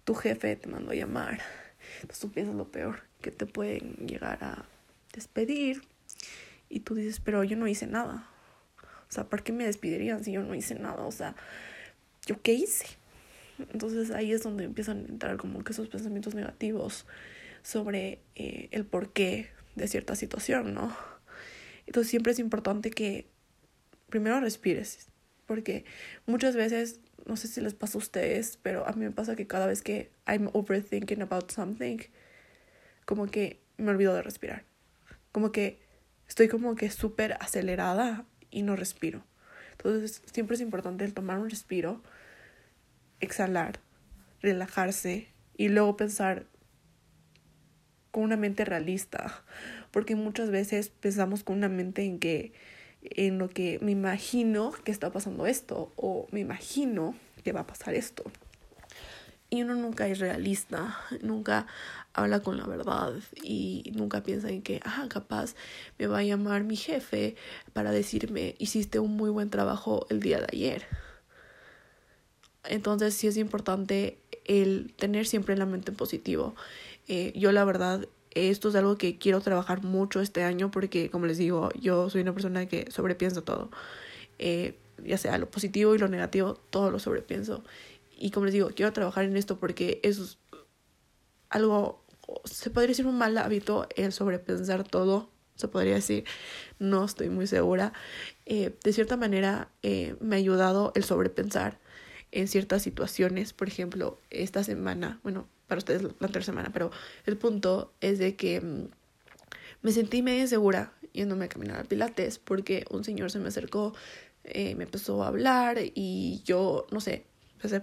[0.04, 1.42] tu jefe te mandó a llamar,
[1.96, 4.66] entonces tú piensas lo peor, que te pueden llegar a
[5.14, 5.82] despedir
[6.70, 8.28] y tú dices, pero yo no hice nada.
[9.10, 11.04] O sea, ¿por qué me despedirían si yo no hice nada?
[11.04, 11.36] O sea,
[12.26, 12.86] ¿yo qué hice?
[13.74, 17.06] Entonces ahí es donde empiezan a entrar como que esos pensamientos negativos
[17.62, 20.96] sobre eh, el porqué de cierta situación, ¿no?
[21.86, 23.28] Entonces siempre es importante que
[24.12, 25.08] primero respires,
[25.48, 25.86] porque
[26.28, 29.48] muchas veces, no sé si les pasa a ustedes, pero a mí me pasa que
[29.48, 31.98] cada vez que I'm overthinking about something,
[33.06, 34.64] como que me olvido de respirar.
[35.32, 35.80] Como que
[36.28, 39.24] estoy como que súper acelerada y no respiro.
[39.72, 42.04] Entonces siempre es importante tomar un respiro
[43.20, 43.80] exhalar,
[44.42, 46.46] relajarse y luego pensar
[48.12, 49.44] con una mente realista,
[49.92, 52.54] porque muchas veces pensamos con una mente en que
[53.04, 57.68] en lo que me imagino que está pasando esto o me imagino que va a
[57.68, 58.24] pasar esto.
[59.50, 61.68] Y uno nunca es realista, nunca
[62.14, 65.56] habla con la verdad y nunca piensa en que, ah, capaz
[66.00, 67.36] me va a llamar mi jefe
[67.74, 70.86] para decirme, hiciste un muy buen trabajo el día de ayer.
[72.64, 76.56] Entonces sí es importante el tener siempre la mente en positivo.
[77.08, 81.26] Eh, yo la verdad, esto es algo que quiero trabajar mucho este año porque, como
[81.26, 83.72] les digo, yo soy una persona que sobrepiensa todo.
[84.40, 87.64] Eh, ya sea lo positivo y lo negativo, todo lo sobrepienso.
[88.18, 90.38] Y como les digo, quiero trabajar en esto porque es
[91.50, 92.06] algo,
[92.46, 96.24] se podría decir un mal hábito el sobrepensar todo, se podría decir,
[96.80, 97.94] no estoy muy segura.
[98.46, 99.70] Eh, de cierta manera
[100.20, 101.80] me ha ayudado el sobrepensar
[102.32, 103.54] en ciertas situaciones.
[103.54, 106.92] Por ejemplo, esta semana, bueno, para ustedes la tercera semana, pero
[107.26, 108.90] el punto es de que mm,
[109.84, 113.96] me sentí medio insegura yéndome a caminar a Pilates porque un señor se me acercó,
[114.44, 117.24] eh, me empezó a hablar y yo, no sé,
[117.62, 117.82] pensé,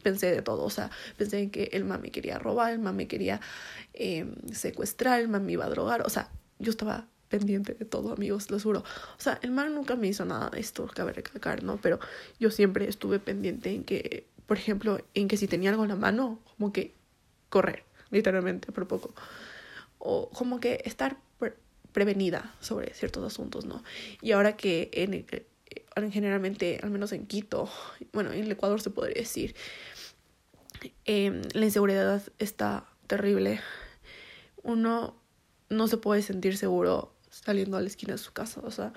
[0.00, 3.40] pensé de todo, o sea, pensé en que el mami quería robar, el mami quería
[3.94, 8.48] eh, secuestrar, el mami iba a drogar, o sea, yo estaba pendiente de todo, amigos,
[8.48, 8.84] lo juro.
[9.18, 11.78] O sea, el man nunca me hizo nada de esto, cabe recalcar, ¿no?
[11.78, 11.98] Pero
[12.38, 15.96] yo siempre estuve pendiente en que, por ejemplo, en que si tenía algo en la
[15.96, 16.94] mano, como que
[17.48, 19.14] correr, literalmente, por poco.
[19.98, 21.18] O como que estar
[21.92, 23.82] prevenida sobre ciertos asuntos, ¿no?
[24.20, 27.68] Y ahora que en, en, generalmente, al menos en Quito,
[28.12, 29.54] bueno, en el Ecuador se podría decir,
[31.06, 33.60] eh, la inseguridad está terrible.
[34.62, 35.20] Uno
[35.68, 38.60] no se puede sentir seguro saliendo a la esquina de su casa.
[38.62, 38.92] O sea,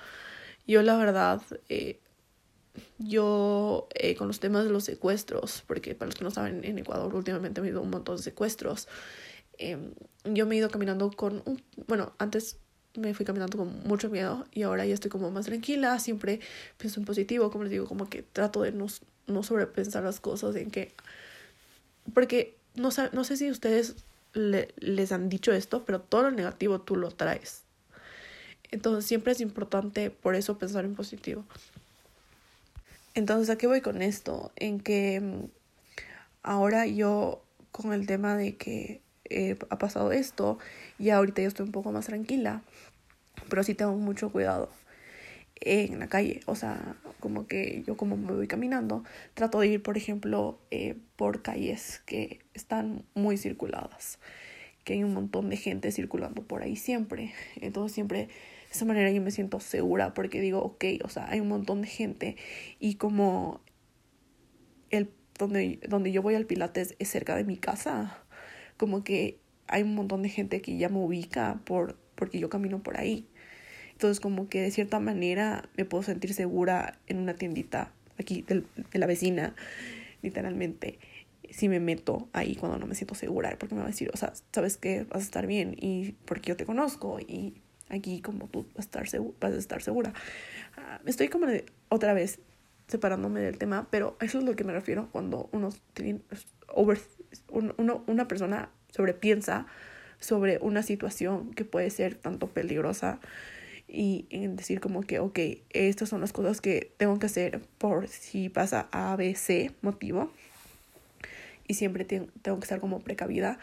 [0.68, 2.01] yo la verdad, eh,
[2.98, 6.78] yo eh, con los temas de los secuestros, porque para los que no saben, en
[6.80, 8.88] Ecuador últimamente ha habido un montón de secuestros,
[9.58, 9.94] em,
[10.26, 12.58] yo me he ido caminando con un, bueno, antes
[12.96, 16.40] me fui caminando con mucho miedo y ahora ya estoy como más tranquila, siempre
[16.78, 18.88] pienso en positivo, como les digo, como que trato de no,
[19.28, 20.94] no sobrepensar las cosas, en que,
[22.14, 23.96] porque no, no sé si ustedes
[24.34, 27.64] les han dicho esto, pero todo lo negativo tú lo traes.
[28.72, 31.46] Entonces siempre es importante por eso pensar en positivo.
[33.14, 34.52] Entonces, ¿a qué voy con esto?
[34.56, 35.46] En que mm,
[36.44, 40.60] ahora yo con el tema de que eh, ha pasado esto,
[41.00, 42.62] y ahorita yo estoy un poco más tranquila,
[43.50, 44.70] pero sí tengo mucho cuidado
[45.62, 46.42] en la calle.
[46.46, 50.98] O sea, como que yo como me voy caminando, trato de ir, por ejemplo, eh,
[51.16, 54.20] por calles que están muy circuladas,
[54.84, 57.34] que hay un montón de gente circulando por ahí siempre.
[57.62, 58.30] Entonces siempre
[58.72, 61.82] de esa manera yo me siento segura porque digo, ok, o sea, hay un montón
[61.82, 62.38] de gente
[62.80, 63.60] y como
[64.92, 68.24] el donde, donde yo voy al Pilates es cerca de mi casa,
[68.78, 72.82] como que hay un montón de gente que ya me ubica por, porque yo camino
[72.82, 73.28] por ahí.
[73.92, 78.64] Entonces como que de cierta manera me puedo sentir segura en una tiendita aquí de
[78.98, 79.54] la vecina,
[80.22, 80.98] literalmente
[81.50, 84.18] si me meto ahí cuando no me siento segura, porque me va a decir, o
[84.18, 87.61] sea, sabes que vas a estar bien y porque yo te conozco y
[87.92, 90.14] aquí como tú vas a estar, segura, vas a estar segura.
[90.78, 91.48] Ah, estoy como
[91.90, 92.40] otra vez
[92.88, 96.22] separándome del tema, pero eso es lo que me refiero cuando uno tiene
[96.68, 97.00] over,
[97.50, 99.66] uno, una persona sobrepiensa
[100.20, 103.20] sobre una situación que puede ser tanto peligrosa
[103.88, 108.08] y en decir como que, ok, estas son las cosas que tengo que hacer por
[108.08, 110.32] si pasa A, B, C motivo.
[111.68, 113.58] Y siempre tengo que estar como precavida.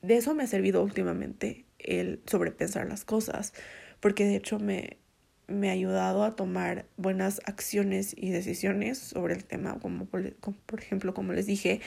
[0.00, 3.52] De eso me ha servido últimamente el sobrepensar las cosas,
[4.00, 4.98] porque de hecho me,
[5.48, 10.34] me ha ayudado a tomar buenas acciones y decisiones sobre el tema, como por,
[10.78, 11.80] ejemplo, como les dije,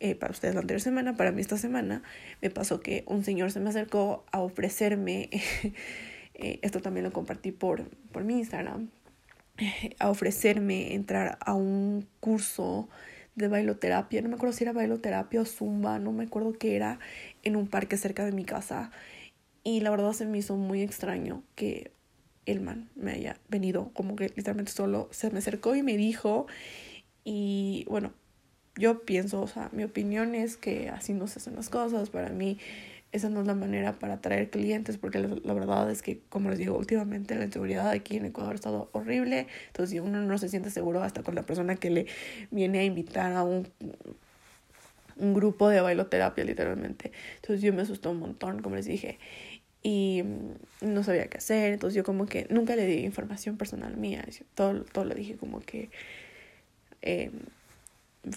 [0.00, 2.02] eh, para ustedes la anterior semana, para mí esta semana,
[2.40, 5.30] me pasó que un señor se me acercó a ofrecerme,
[6.34, 8.90] eh, esto también lo compartí por, por mi Instagram,
[9.98, 12.88] a ofrecerme entrar a un curso
[13.36, 16.98] de bailoterapia, no me acuerdo si era bailoterapia o zumba, no me acuerdo qué era,
[17.44, 18.90] en un parque cerca de mi casa.
[19.62, 21.92] Y la verdad se me hizo muy extraño que
[22.46, 26.46] el man me haya venido, como que literalmente solo se me acercó y me dijo,
[27.24, 28.12] y bueno,
[28.76, 32.10] yo pienso, o sea, mi opinión es que así no se hacen las cosas.
[32.10, 32.58] Para mí,
[33.16, 36.58] esa no es la manera para atraer clientes, porque la, verdad es que, como les
[36.58, 39.46] digo, últimamente la inseguridad aquí en Ecuador ha estado horrible.
[39.68, 42.06] Entonces, uno no se siente seguro hasta con la persona que le
[42.50, 43.68] viene a invitar a un,
[45.16, 47.12] un grupo de bailoterapia, literalmente.
[47.36, 49.18] Entonces, yo me asustó un montón, como les dije
[49.82, 50.24] y
[50.80, 54.24] no sabía qué hacer, entonces yo como que nunca le di información personal mía,
[54.56, 55.90] todo, todo le dije como que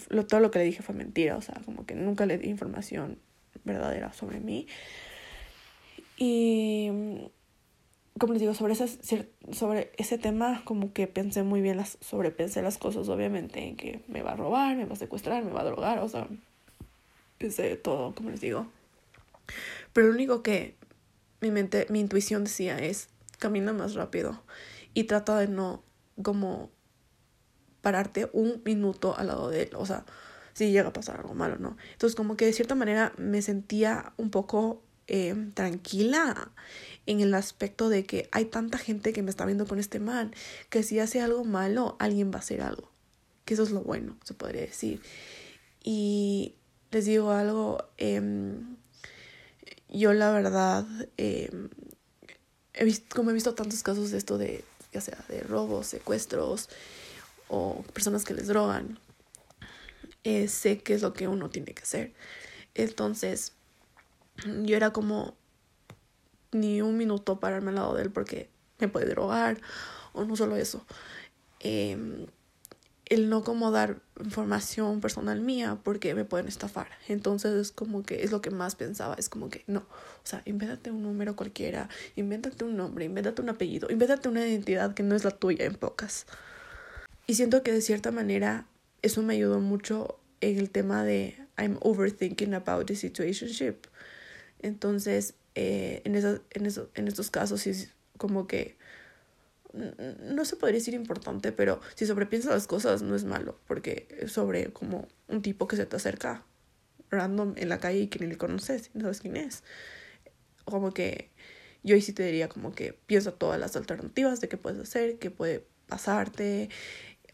[0.08, 2.48] lo, todo lo que le dije fue mentira, o sea, como que nunca le di
[2.48, 3.18] información
[3.64, 4.66] verdadera sobre mí.
[6.16, 6.90] Y
[8.18, 12.60] como les digo, sobre ese, sobre ese tema, como que pensé muy bien, las, sobrepensé
[12.60, 15.62] las cosas, obviamente, en que me va a robar, me va a secuestrar, me va
[15.62, 16.28] a drogar, o sea,
[17.38, 18.66] pensé todo, como les digo.
[19.94, 20.76] Pero lo único que
[21.40, 24.42] mi mente, mi intuición decía es, camina más rápido
[24.92, 25.82] y trata de no
[26.22, 26.70] como
[27.80, 30.04] pararte un minuto al lado de él, o sea,
[30.66, 31.76] si llega a pasar algo malo, ¿no?
[31.92, 36.52] Entonces como que de cierta manera me sentía un poco eh, tranquila
[37.06, 40.34] en el aspecto de que hay tanta gente que me está viendo con este man,
[40.68, 42.90] que si hace algo malo, alguien va a hacer algo,
[43.44, 45.00] que eso es lo bueno, se podría decir.
[45.82, 46.54] Y
[46.90, 48.76] les digo algo, em,
[49.88, 51.70] yo la verdad, em,
[52.74, 56.68] he visto, como he visto tantos casos de esto de, ya sea de robos, secuestros,
[57.48, 58.98] o personas que les drogan,
[60.24, 62.12] eh, sé qué es lo que uno tiene que hacer.
[62.74, 63.52] Entonces,
[64.44, 65.36] yo era como
[66.52, 69.60] ni un minuto pararme al lado de él porque me puede drogar,
[70.12, 70.84] o no solo eso.
[71.60, 72.26] Eh,
[73.10, 76.88] el no como dar información personal mía porque me pueden estafar.
[77.08, 80.42] Entonces es como que es lo que más pensaba, es como que no, o sea,
[80.46, 85.16] invéntate un número cualquiera, invéntate un nombre, invéntate un apellido, invéntate una identidad que no
[85.16, 86.26] es la tuya en pocas.
[87.26, 88.66] Y siento que de cierta manera
[89.02, 93.86] eso me ayudó mucho en el tema de I'm overthinking about the situationship.
[94.60, 98.76] Entonces, eh, en, eso, en, eso, en estos casos es como que
[99.72, 104.32] no se podría decir importante, pero si sobrepiensas las cosas no es malo, porque es
[104.32, 106.44] sobre como un tipo que se te acerca
[107.10, 109.62] random en la calle y que ni le conoces, no sabes quién es.
[110.64, 111.30] Como que
[111.82, 115.18] yo ahí sí te diría como que piensa todas las alternativas de qué puedes hacer,
[115.18, 116.68] qué puede pasarte,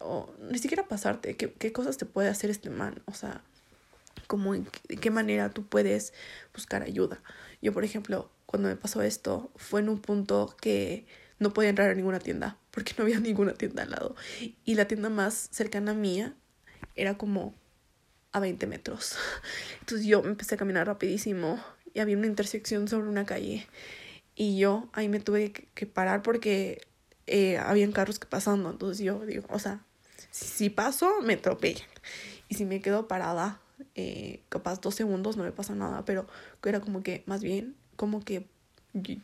[0.01, 3.43] o ni siquiera pasarte, qué, qué cosas te puede hacer este man, o sea,
[4.27, 4.67] como en
[5.01, 6.13] qué manera tú puedes
[6.53, 7.23] buscar ayuda.
[7.63, 11.07] Yo, por ejemplo, cuando me pasó esto, fue en un punto que
[11.39, 14.17] no podía entrar a ninguna tienda, porque no había ninguna tienda al lado.
[14.65, 16.35] Y la tienda más cercana a mía
[16.95, 17.55] era como
[18.33, 19.17] a 20 metros.
[19.81, 21.63] Entonces yo empecé a caminar rapidísimo
[21.95, 23.67] y había una intersección sobre una calle.
[24.35, 26.87] Y yo ahí me tuve que parar porque
[27.27, 28.71] eh, habían carros que pasando.
[28.71, 29.81] Entonces yo digo, o sea,
[30.31, 31.89] si, paso, me atropellan.
[32.49, 33.61] Y si me quedo parada,
[33.95, 36.27] eh, capaz dos segundos no me pasa nada, pero
[36.65, 38.47] era como que más bien, como que
[39.03, 39.15] yo,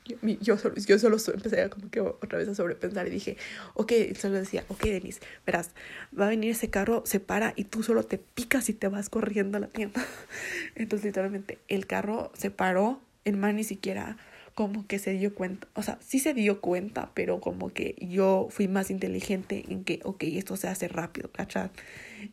[0.40, 3.36] yo, solo, yo solo empecé a como que otra vez a sobrepensar y dije,
[3.74, 5.70] ok, solo decía, ok, Denise, verás,
[6.18, 9.08] va a venir ese carro, se para y tú solo te picas y te vas
[9.08, 10.04] corriendo a la tienda.
[10.74, 14.18] Entonces, literalmente, el carro se paró, el man ni siquiera
[14.54, 18.48] como que se dio cuenta, o sea, sí se dio cuenta, pero como que yo
[18.50, 21.70] fui más inteligente en que, ok, esto se hace rápido, ¿cachai?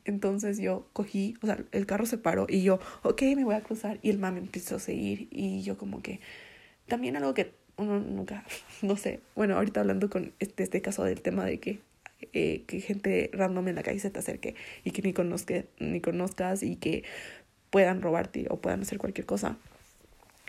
[0.05, 3.61] Entonces yo cogí, o sea, el carro se paró y yo, ok, me voy a
[3.61, 6.20] cruzar y el man me empezó a seguir y yo como que,
[6.88, 8.43] también algo que uno nunca,
[8.82, 11.80] no sé, bueno, ahorita hablando con este, este caso del tema de que,
[12.34, 16.01] eh, que gente random en la calle se te acerque y que ni, conozca, ni
[16.01, 17.05] conozcas y que
[17.70, 19.57] puedan robarte o puedan hacer cualquier cosa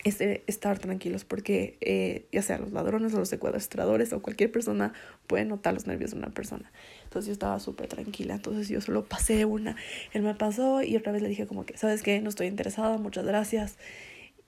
[0.05, 4.93] es estar tranquilos porque eh, ya sea los ladrones o los secuestradores o cualquier persona
[5.27, 6.71] puede notar los nervios de una persona.
[7.05, 9.77] Entonces yo estaba súper tranquila, entonces yo solo pasé una,
[10.13, 12.21] él me pasó y otra vez le dije como que, ¿sabes qué?
[12.21, 13.79] No estoy interesada, muchas gracias.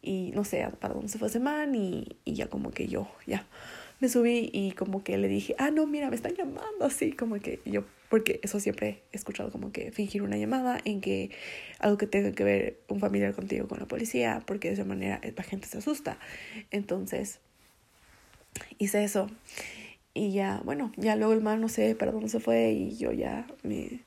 [0.02, 3.08] y no sé para dónde se fue ese man y, y ya como que yo
[3.26, 3.46] ya
[4.02, 7.36] me subí y como que le dije, ah, no, mira, me están llamando así, como
[7.36, 11.30] que yo, porque eso siempre he escuchado como que fingir una llamada en que
[11.78, 15.20] algo que tenga que ver un familiar contigo con la policía, porque de esa manera
[15.36, 16.18] la gente se asusta.
[16.72, 17.38] Entonces,
[18.78, 19.28] hice eso.
[20.14, 23.12] Y ya, bueno, ya luego el man no sé para dónde se fue y yo
[23.12, 24.00] ya me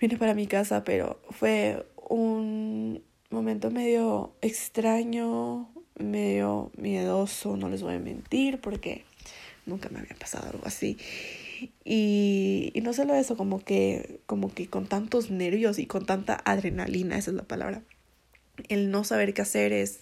[0.00, 5.68] vine para mi casa, pero fue un momento medio extraño,
[5.98, 9.04] medio miedoso, no les voy a mentir, porque
[9.64, 10.98] nunca me había pasado algo así.
[11.84, 16.40] Y, y no solo eso, como que, como que con tantos nervios y con tanta
[16.44, 17.82] adrenalina, esa es la palabra,
[18.68, 20.00] el no saber qué hacer es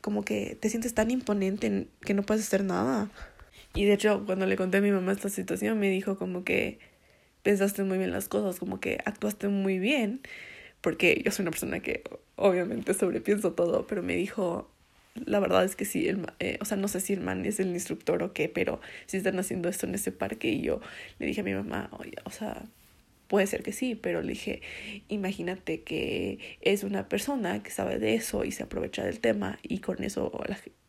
[0.00, 3.10] como que te sientes tan imponente que no puedes hacer nada.
[3.74, 6.78] Y de hecho, cuando le conté a mi mamá esta situación, me dijo como que
[7.42, 10.20] pensaste muy bien las cosas, como que actuaste muy bien
[10.84, 12.02] porque yo soy una persona que
[12.36, 14.70] obviamente sobrepienso todo, pero me dijo,
[15.14, 17.58] la verdad es que sí, el, eh, o sea, no sé si el man es
[17.58, 20.82] el instructor o qué, pero si están haciendo esto en ese parque y yo
[21.18, 21.88] le dije a mi mamá,
[22.24, 22.66] o sea,
[23.28, 24.60] puede ser que sí, pero le dije,
[25.08, 29.78] imagínate que es una persona que sabe de eso y se aprovecha del tema y
[29.78, 30.38] con eso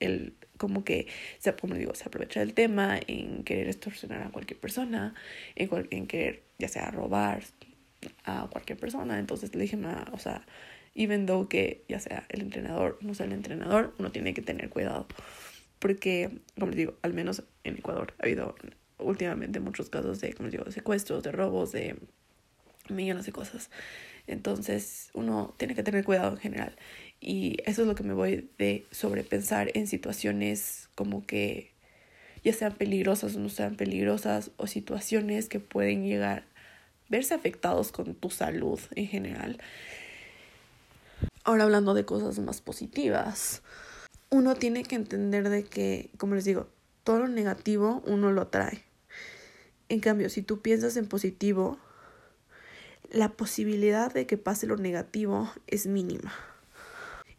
[0.02, 1.08] el, como que,
[1.39, 5.16] se, como digo, se aprovecha del tema en querer extorsionar a cualquier persona,
[5.56, 7.43] en, en querer ya sea robar,
[8.24, 9.20] a cualquier persona.
[9.20, 9.78] Entonces le dije,
[10.12, 10.45] o sea,
[10.95, 14.70] even though que ya sea el entrenador, no sea el entrenador, uno tiene que tener
[14.70, 15.08] cuidado.
[15.80, 18.56] Porque, como les digo, al menos en Ecuador ha habido
[18.97, 21.97] últimamente muchos casos de, como les digo, de secuestros, de robos, de
[22.89, 23.70] millones de cosas.
[24.28, 26.76] Entonces, uno tiene que tener cuidado en general.
[27.20, 31.72] Y eso es lo que me voy de sobrepensar en situaciones como que
[32.43, 36.45] ya sean peligrosas o no sean peligrosas, o situaciones que pueden llegar
[37.10, 39.60] verse afectados con tu salud en general.
[41.43, 43.62] Ahora hablando de cosas más positivas,
[44.30, 46.68] uno tiene que entender de que, como les digo,
[47.03, 48.84] todo lo negativo uno lo atrae.
[49.89, 51.78] En cambio, si tú piensas en positivo,
[53.12, 56.34] la posibilidad de que pase lo negativo es mínima.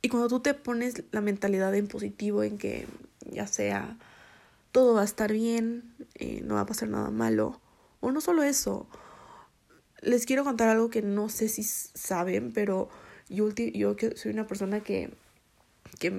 [0.01, 2.87] Y cuando tú te pones la mentalidad en positivo, en que
[3.29, 3.99] ya sea
[4.71, 7.61] todo va a estar bien, eh, no va a pasar nada malo,
[8.01, 8.87] o no solo eso,
[10.03, 12.89] les quiero contar algo que no sé si saben, pero
[13.29, 15.11] yo, yo soy una persona que,
[15.99, 16.11] que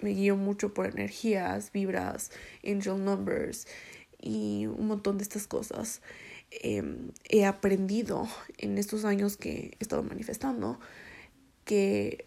[0.00, 2.30] me guío mucho por energías, vibras,
[2.64, 3.66] angel numbers
[4.20, 6.02] y un montón de estas cosas.
[6.50, 8.26] Em, he aprendido
[8.56, 10.80] en estos años que he estado manifestando
[11.64, 12.26] que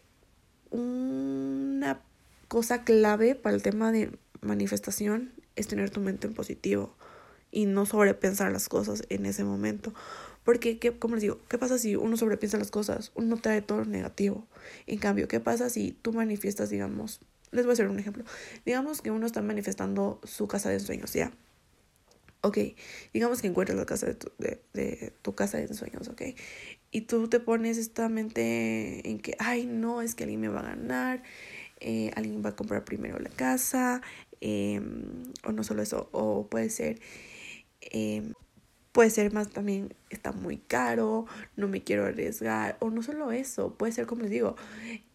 [0.70, 2.02] una
[2.48, 6.96] cosa clave para el tema de manifestación es tener tu mente en positivo
[7.52, 9.94] y no sobrepensar las cosas en ese momento.
[10.44, 13.12] Porque, ¿qué, como les digo, ¿qué pasa si uno sobrepiensa las cosas?
[13.16, 14.48] Uno trae todo lo negativo.
[14.88, 17.22] En cambio, ¿qué pasa si tú manifiestas, digamos,
[17.52, 18.24] les voy a hacer un ejemplo.
[18.66, 21.32] Digamos que uno está manifestando su casa de sueños, ¿ya?
[22.44, 22.58] Ok,
[23.14, 26.22] digamos que encuentras la casa de tu, de, tu casa de sueños, ok.
[26.92, 30.62] Y tú te pones esta mente en que, ay, no, es que alguien me va
[30.62, 31.24] a ganar,
[31.80, 34.02] eh, alguien va a comprar primero la casa,
[34.40, 37.00] em, o no solo eso, o puede ser,
[37.82, 38.34] eh,
[38.92, 41.26] Puede ser más también, está muy caro,
[41.56, 44.58] no me quiero arriesgar, o no solo eso, puede ser como les digo,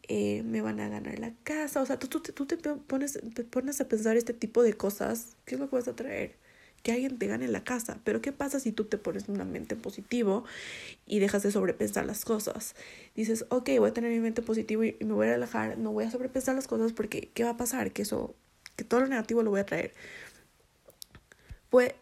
[0.09, 3.45] eh, me van a ganar la casa, o sea, tú, tú, tú te, pones, te
[3.45, 6.37] pones a pensar este tipo de cosas, ¿qué es lo que?
[6.83, 9.75] Que alguien te gane la casa, pero ¿qué pasa si tú te pones una mente
[9.75, 10.45] positivo
[11.07, 12.77] y dejas de sobrepensar las cosas?
[13.17, 16.05] Dices, ok, voy a tener mi mente positiva y me voy a relajar, no voy
[16.05, 17.91] a sobrepensar las cosas porque ¿qué va a pasar?
[17.91, 18.37] Que eso,
[18.77, 19.93] que todo lo negativo lo voy a traer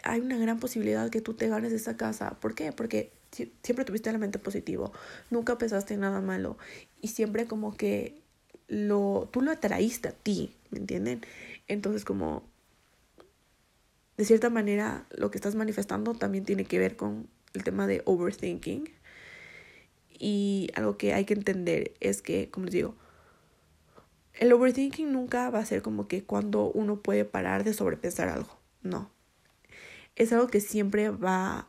[0.03, 2.39] hay una gran posibilidad que tú te ganes esa casa.
[2.41, 2.73] ¿Por qué?
[2.73, 3.13] Porque
[3.63, 4.93] siempre tuviste la mente positivo,
[5.31, 6.57] nunca pensaste en nada malo
[7.01, 8.23] y siempre como que
[8.69, 11.23] lo, tú lo atraíste a ti, ¿me entienden?
[11.67, 12.45] Entonces como
[14.17, 18.03] de cierta manera lo que estás manifestando también tiene que ver con el tema de
[18.05, 18.89] overthinking
[20.11, 22.95] y algo que hay que entender es que, como les digo,
[24.35, 28.57] el overthinking nunca va a ser como que cuando uno puede parar de sobrepensar algo,
[28.83, 29.14] no
[30.17, 31.67] es algo que siempre va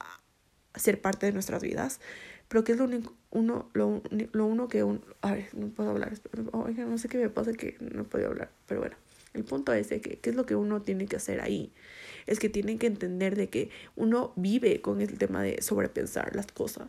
[0.74, 2.00] a ser parte de nuestras vidas,
[2.48, 5.90] pero que es lo único, uno, lo, lo uno que un, a ver, no puedo
[5.90, 6.14] hablar,
[6.52, 8.96] oiga, no sé qué me pasa que no puedo hablar, pero bueno,
[9.34, 11.74] el punto es que, ¿qué es lo que uno tiene que hacer ahí?
[12.26, 16.48] Es que tienen que entender de que uno vive con el tema de sobrepensar las
[16.48, 16.88] cosas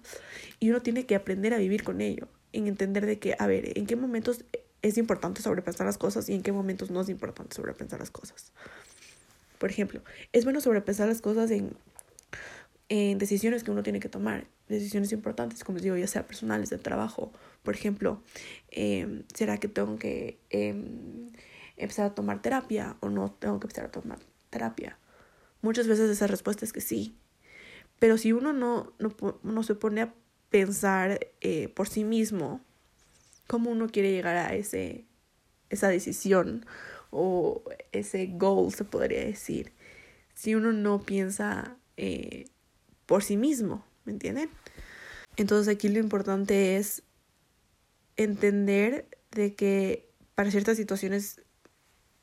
[0.61, 3.77] y uno tiene que aprender a vivir con ello, en entender de que, a ver,
[3.79, 4.45] en qué momentos
[4.83, 8.53] es importante sobrepensar las cosas y en qué momentos no es importante sobrepensar las cosas.
[9.67, 10.01] Por ejemplo,
[10.33, 11.77] es bueno sobrepensar las cosas en
[12.89, 16.71] en decisiones que uno tiene que tomar, decisiones importantes, como les digo, ya sea personales,
[16.71, 17.33] de trabajo.
[17.65, 18.23] Por ejemplo,
[18.71, 21.33] em, ¿será que tengo que em,
[21.77, 25.01] empezar a tomar terapia o no tengo que empezar a tomar terapia?
[25.63, 27.17] Muchas veces esa respuesta es que sí.
[27.99, 28.93] Pero si uno no,
[29.43, 30.15] no, se pone a
[30.49, 32.61] pensar eh, por sí mismo
[33.49, 35.07] cómo uno quiere llegar a ese,
[35.71, 36.65] esa decisión
[37.11, 39.73] o ese goal, se podría decir,
[40.35, 42.47] si uno no piensa eh,
[43.07, 44.51] por sí mismo, ¿me entienden?
[45.37, 47.03] Entonces aquí lo importante es
[48.17, 51.43] entender de que para ciertas situaciones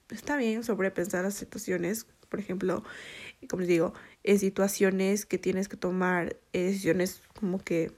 [0.09, 2.84] está bien sobrepensar las situaciones, por ejemplo,
[3.49, 7.91] como les digo, en situaciones que tienes que tomar decisiones como que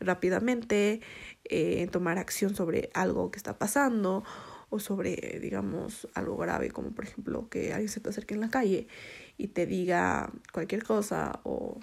[0.00, 1.00] rápidamente,
[1.44, 4.24] eh, tomar acción sobre algo que está pasando
[4.72, 8.48] o sobre, digamos, algo grave, como por ejemplo que alguien se te acerque en la
[8.48, 8.88] calle
[9.36, 11.78] y te diga cualquier cosa o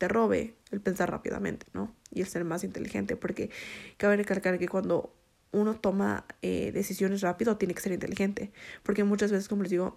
[0.00, 1.94] te robe, el pensar rápidamente, ¿no?
[2.10, 3.50] Y el ser más inteligente, porque
[3.98, 5.14] cabe recalcar que cuando
[5.52, 8.50] uno toma eh, decisiones rápido tiene que ser inteligente,
[8.82, 9.94] porque muchas veces, como les digo,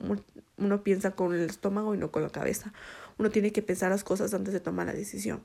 [0.58, 2.72] uno piensa con el estómago y no con la cabeza.
[3.18, 5.42] Uno tiene que pensar las cosas antes de tomar la decisión.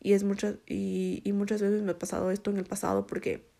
[0.00, 3.54] Y, es muchas, y, y muchas veces me ha pasado esto en el pasado porque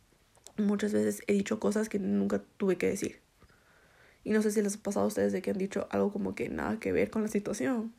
[0.58, 3.20] muchas veces he dicho cosas que nunca tuve que decir.
[4.24, 6.34] Y no sé si les ha pasado a ustedes de que han dicho algo como
[6.34, 7.92] que nada que ver con la situación.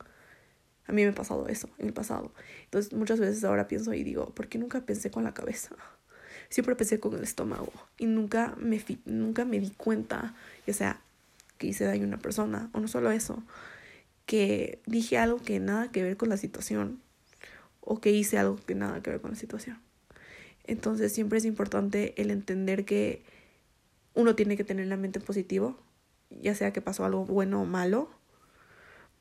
[0.86, 2.32] A mí me ha pasado eso en el pasado.
[2.64, 5.74] Entonces muchas veces ahora pienso y digo, ¿por qué nunca pensé con la cabeza?
[6.50, 10.34] Siempre pensé con el estómago y nunca me, nunca me di cuenta,
[10.66, 11.00] ya sea
[11.58, 13.42] que hice daño a una persona o no solo eso,
[14.24, 17.00] que dije algo que nada que ver con la situación
[17.80, 19.78] o que hice algo que nada que ver con la situación.
[20.68, 23.22] Entonces siempre es importante el entender que
[24.14, 25.74] uno tiene que tener la mente positiva,
[26.30, 28.10] ya sea que pasó algo bueno o malo,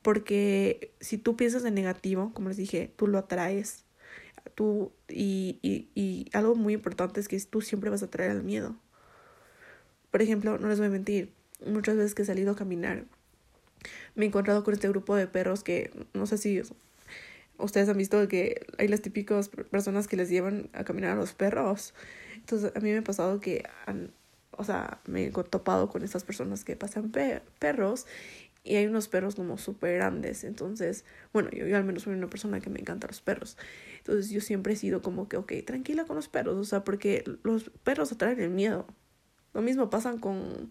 [0.02, 3.86] porque si tú piensas en negativo, como les dije, tú lo atraes.
[4.56, 8.44] Tú, y, y, y algo muy importante es que tú siempre vas a atraer el
[8.44, 8.76] miedo.
[10.12, 11.34] Por ejemplo, no les voy a mentir,
[11.66, 13.06] muchas veces que he salido a caminar,
[14.16, 16.62] me he encontrado con este grupo de perros que no sé si
[17.58, 21.34] ustedes han visto que hay las típicas personas que les llevan a caminar a los
[21.34, 21.94] perros.
[22.36, 24.12] Entonces, a mí me ha pasado que, han,
[24.52, 27.12] o sea, me he topado con estas personas que pasan
[27.60, 28.06] perros
[28.64, 30.44] y hay unos perros como súper grandes.
[30.44, 33.58] Entonces, bueno, yo, yo, al menos soy una persona que me encanta los perros.
[34.00, 37.24] Entonces, yo siempre he sido como que, ok, tranquila con los perros, o sea, porque
[37.44, 38.88] los perros atraen el miedo.
[39.54, 40.70] Lo mismo pasan con.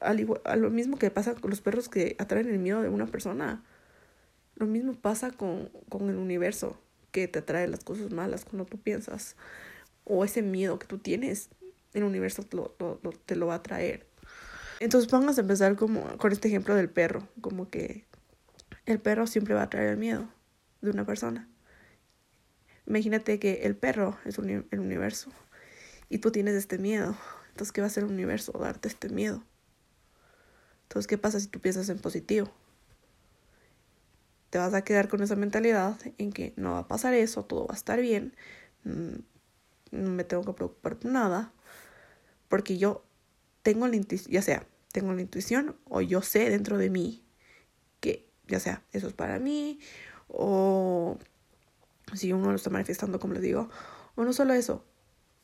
[0.00, 2.88] Al igual, a lo mismo que pasa con los perros que atraen el miedo de
[2.88, 3.64] una persona
[4.56, 6.78] lo mismo pasa con, con el universo,
[7.10, 9.36] que te atrae las cosas malas cuando tú piensas.
[10.04, 11.48] O ese miedo que tú tienes,
[11.92, 12.74] el universo te lo,
[13.26, 14.06] te lo va a traer.
[14.80, 18.04] Entonces vamos a empezar como con este ejemplo del perro, como que
[18.86, 20.28] el perro siempre va a traer el miedo
[20.82, 21.48] de una persona.
[22.86, 25.30] Imagínate que el perro es el universo
[26.08, 27.16] y tú tienes este miedo.
[27.50, 28.52] Entonces, ¿qué va a hacer el universo?
[28.58, 29.44] Darte este miedo.
[30.82, 32.52] Entonces, ¿qué pasa si tú piensas en positivo?
[34.54, 37.66] Te vas a quedar con esa mentalidad en que no va a pasar eso, todo
[37.66, 38.36] va a estar bien,
[38.84, 39.16] mm,
[39.90, 41.52] no me tengo que preocupar por nada,
[42.48, 43.02] porque yo
[43.64, 47.24] tengo la intuición, ya sea, tengo la intuición o yo sé dentro de mí
[47.98, 49.80] que, ya sea, eso es para mí,
[50.28, 51.18] o
[52.14, 53.68] si uno lo está manifestando, como les digo,
[54.14, 54.84] o no solo eso,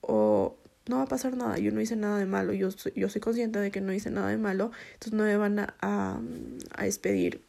[0.02, 0.56] o
[0.86, 3.58] no va a pasar nada, yo no hice nada de malo, yo yo soy consciente
[3.58, 7.42] de que no hice nada de malo, entonces no me van a, a despedir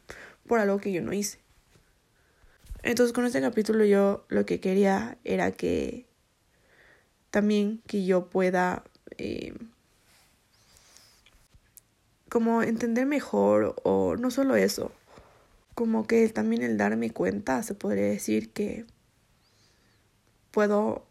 [0.48, 1.38] por algo que yo no hice.
[2.82, 6.06] Entonces con este capítulo yo lo que quería era que
[7.30, 8.84] también que yo pueda
[9.18, 9.54] eh,
[12.28, 14.90] como entender mejor o no solo eso,
[15.74, 18.86] como que también el darme cuenta, se podría decir que
[20.50, 21.06] puedo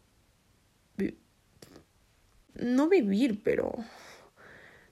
[2.56, 3.74] no vivir, pero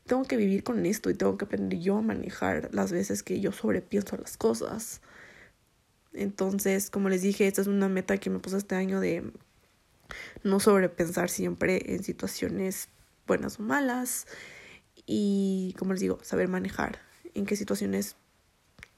[0.06, 3.40] tengo que vivir con esto y tengo que aprender yo a manejar las veces que
[3.40, 5.02] yo sobrepienso las cosas.
[6.14, 9.32] Entonces, como les dije, esta es una meta que me puse este año de
[10.43, 12.89] no sobrepensar siempre en situaciones
[13.28, 14.26] buenas o malas
[15.05, 16.99] y, como les digo, saber manejar
[17.34, 18.16] en qué situaciones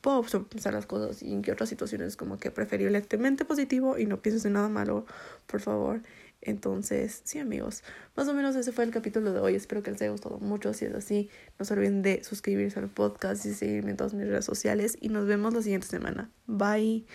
[0.01, 4.22] puedo sobrepensar las cosas y en qué otras situaciones como que preferiblemente positivo y no
[4.22, 5.05] pienses en nada malo,
[5.47, 6.01] por favor.
[6.42, 7.84] Entonces, sí amigos,
[8.16, 9.56] más o menos ese fue el capítulo de hoy.
[9.56, 10.74] Espero que les haya gustado mucho.
[10.74, 11.30] Si es así,
[11.60, 14.98] no se olviden de suscribirse al podcast y seguirme en todas mis redes sociales.
[15.00, 16.32] Y nos vemos la siguiente semana.
[16.48, 17.06] Bye.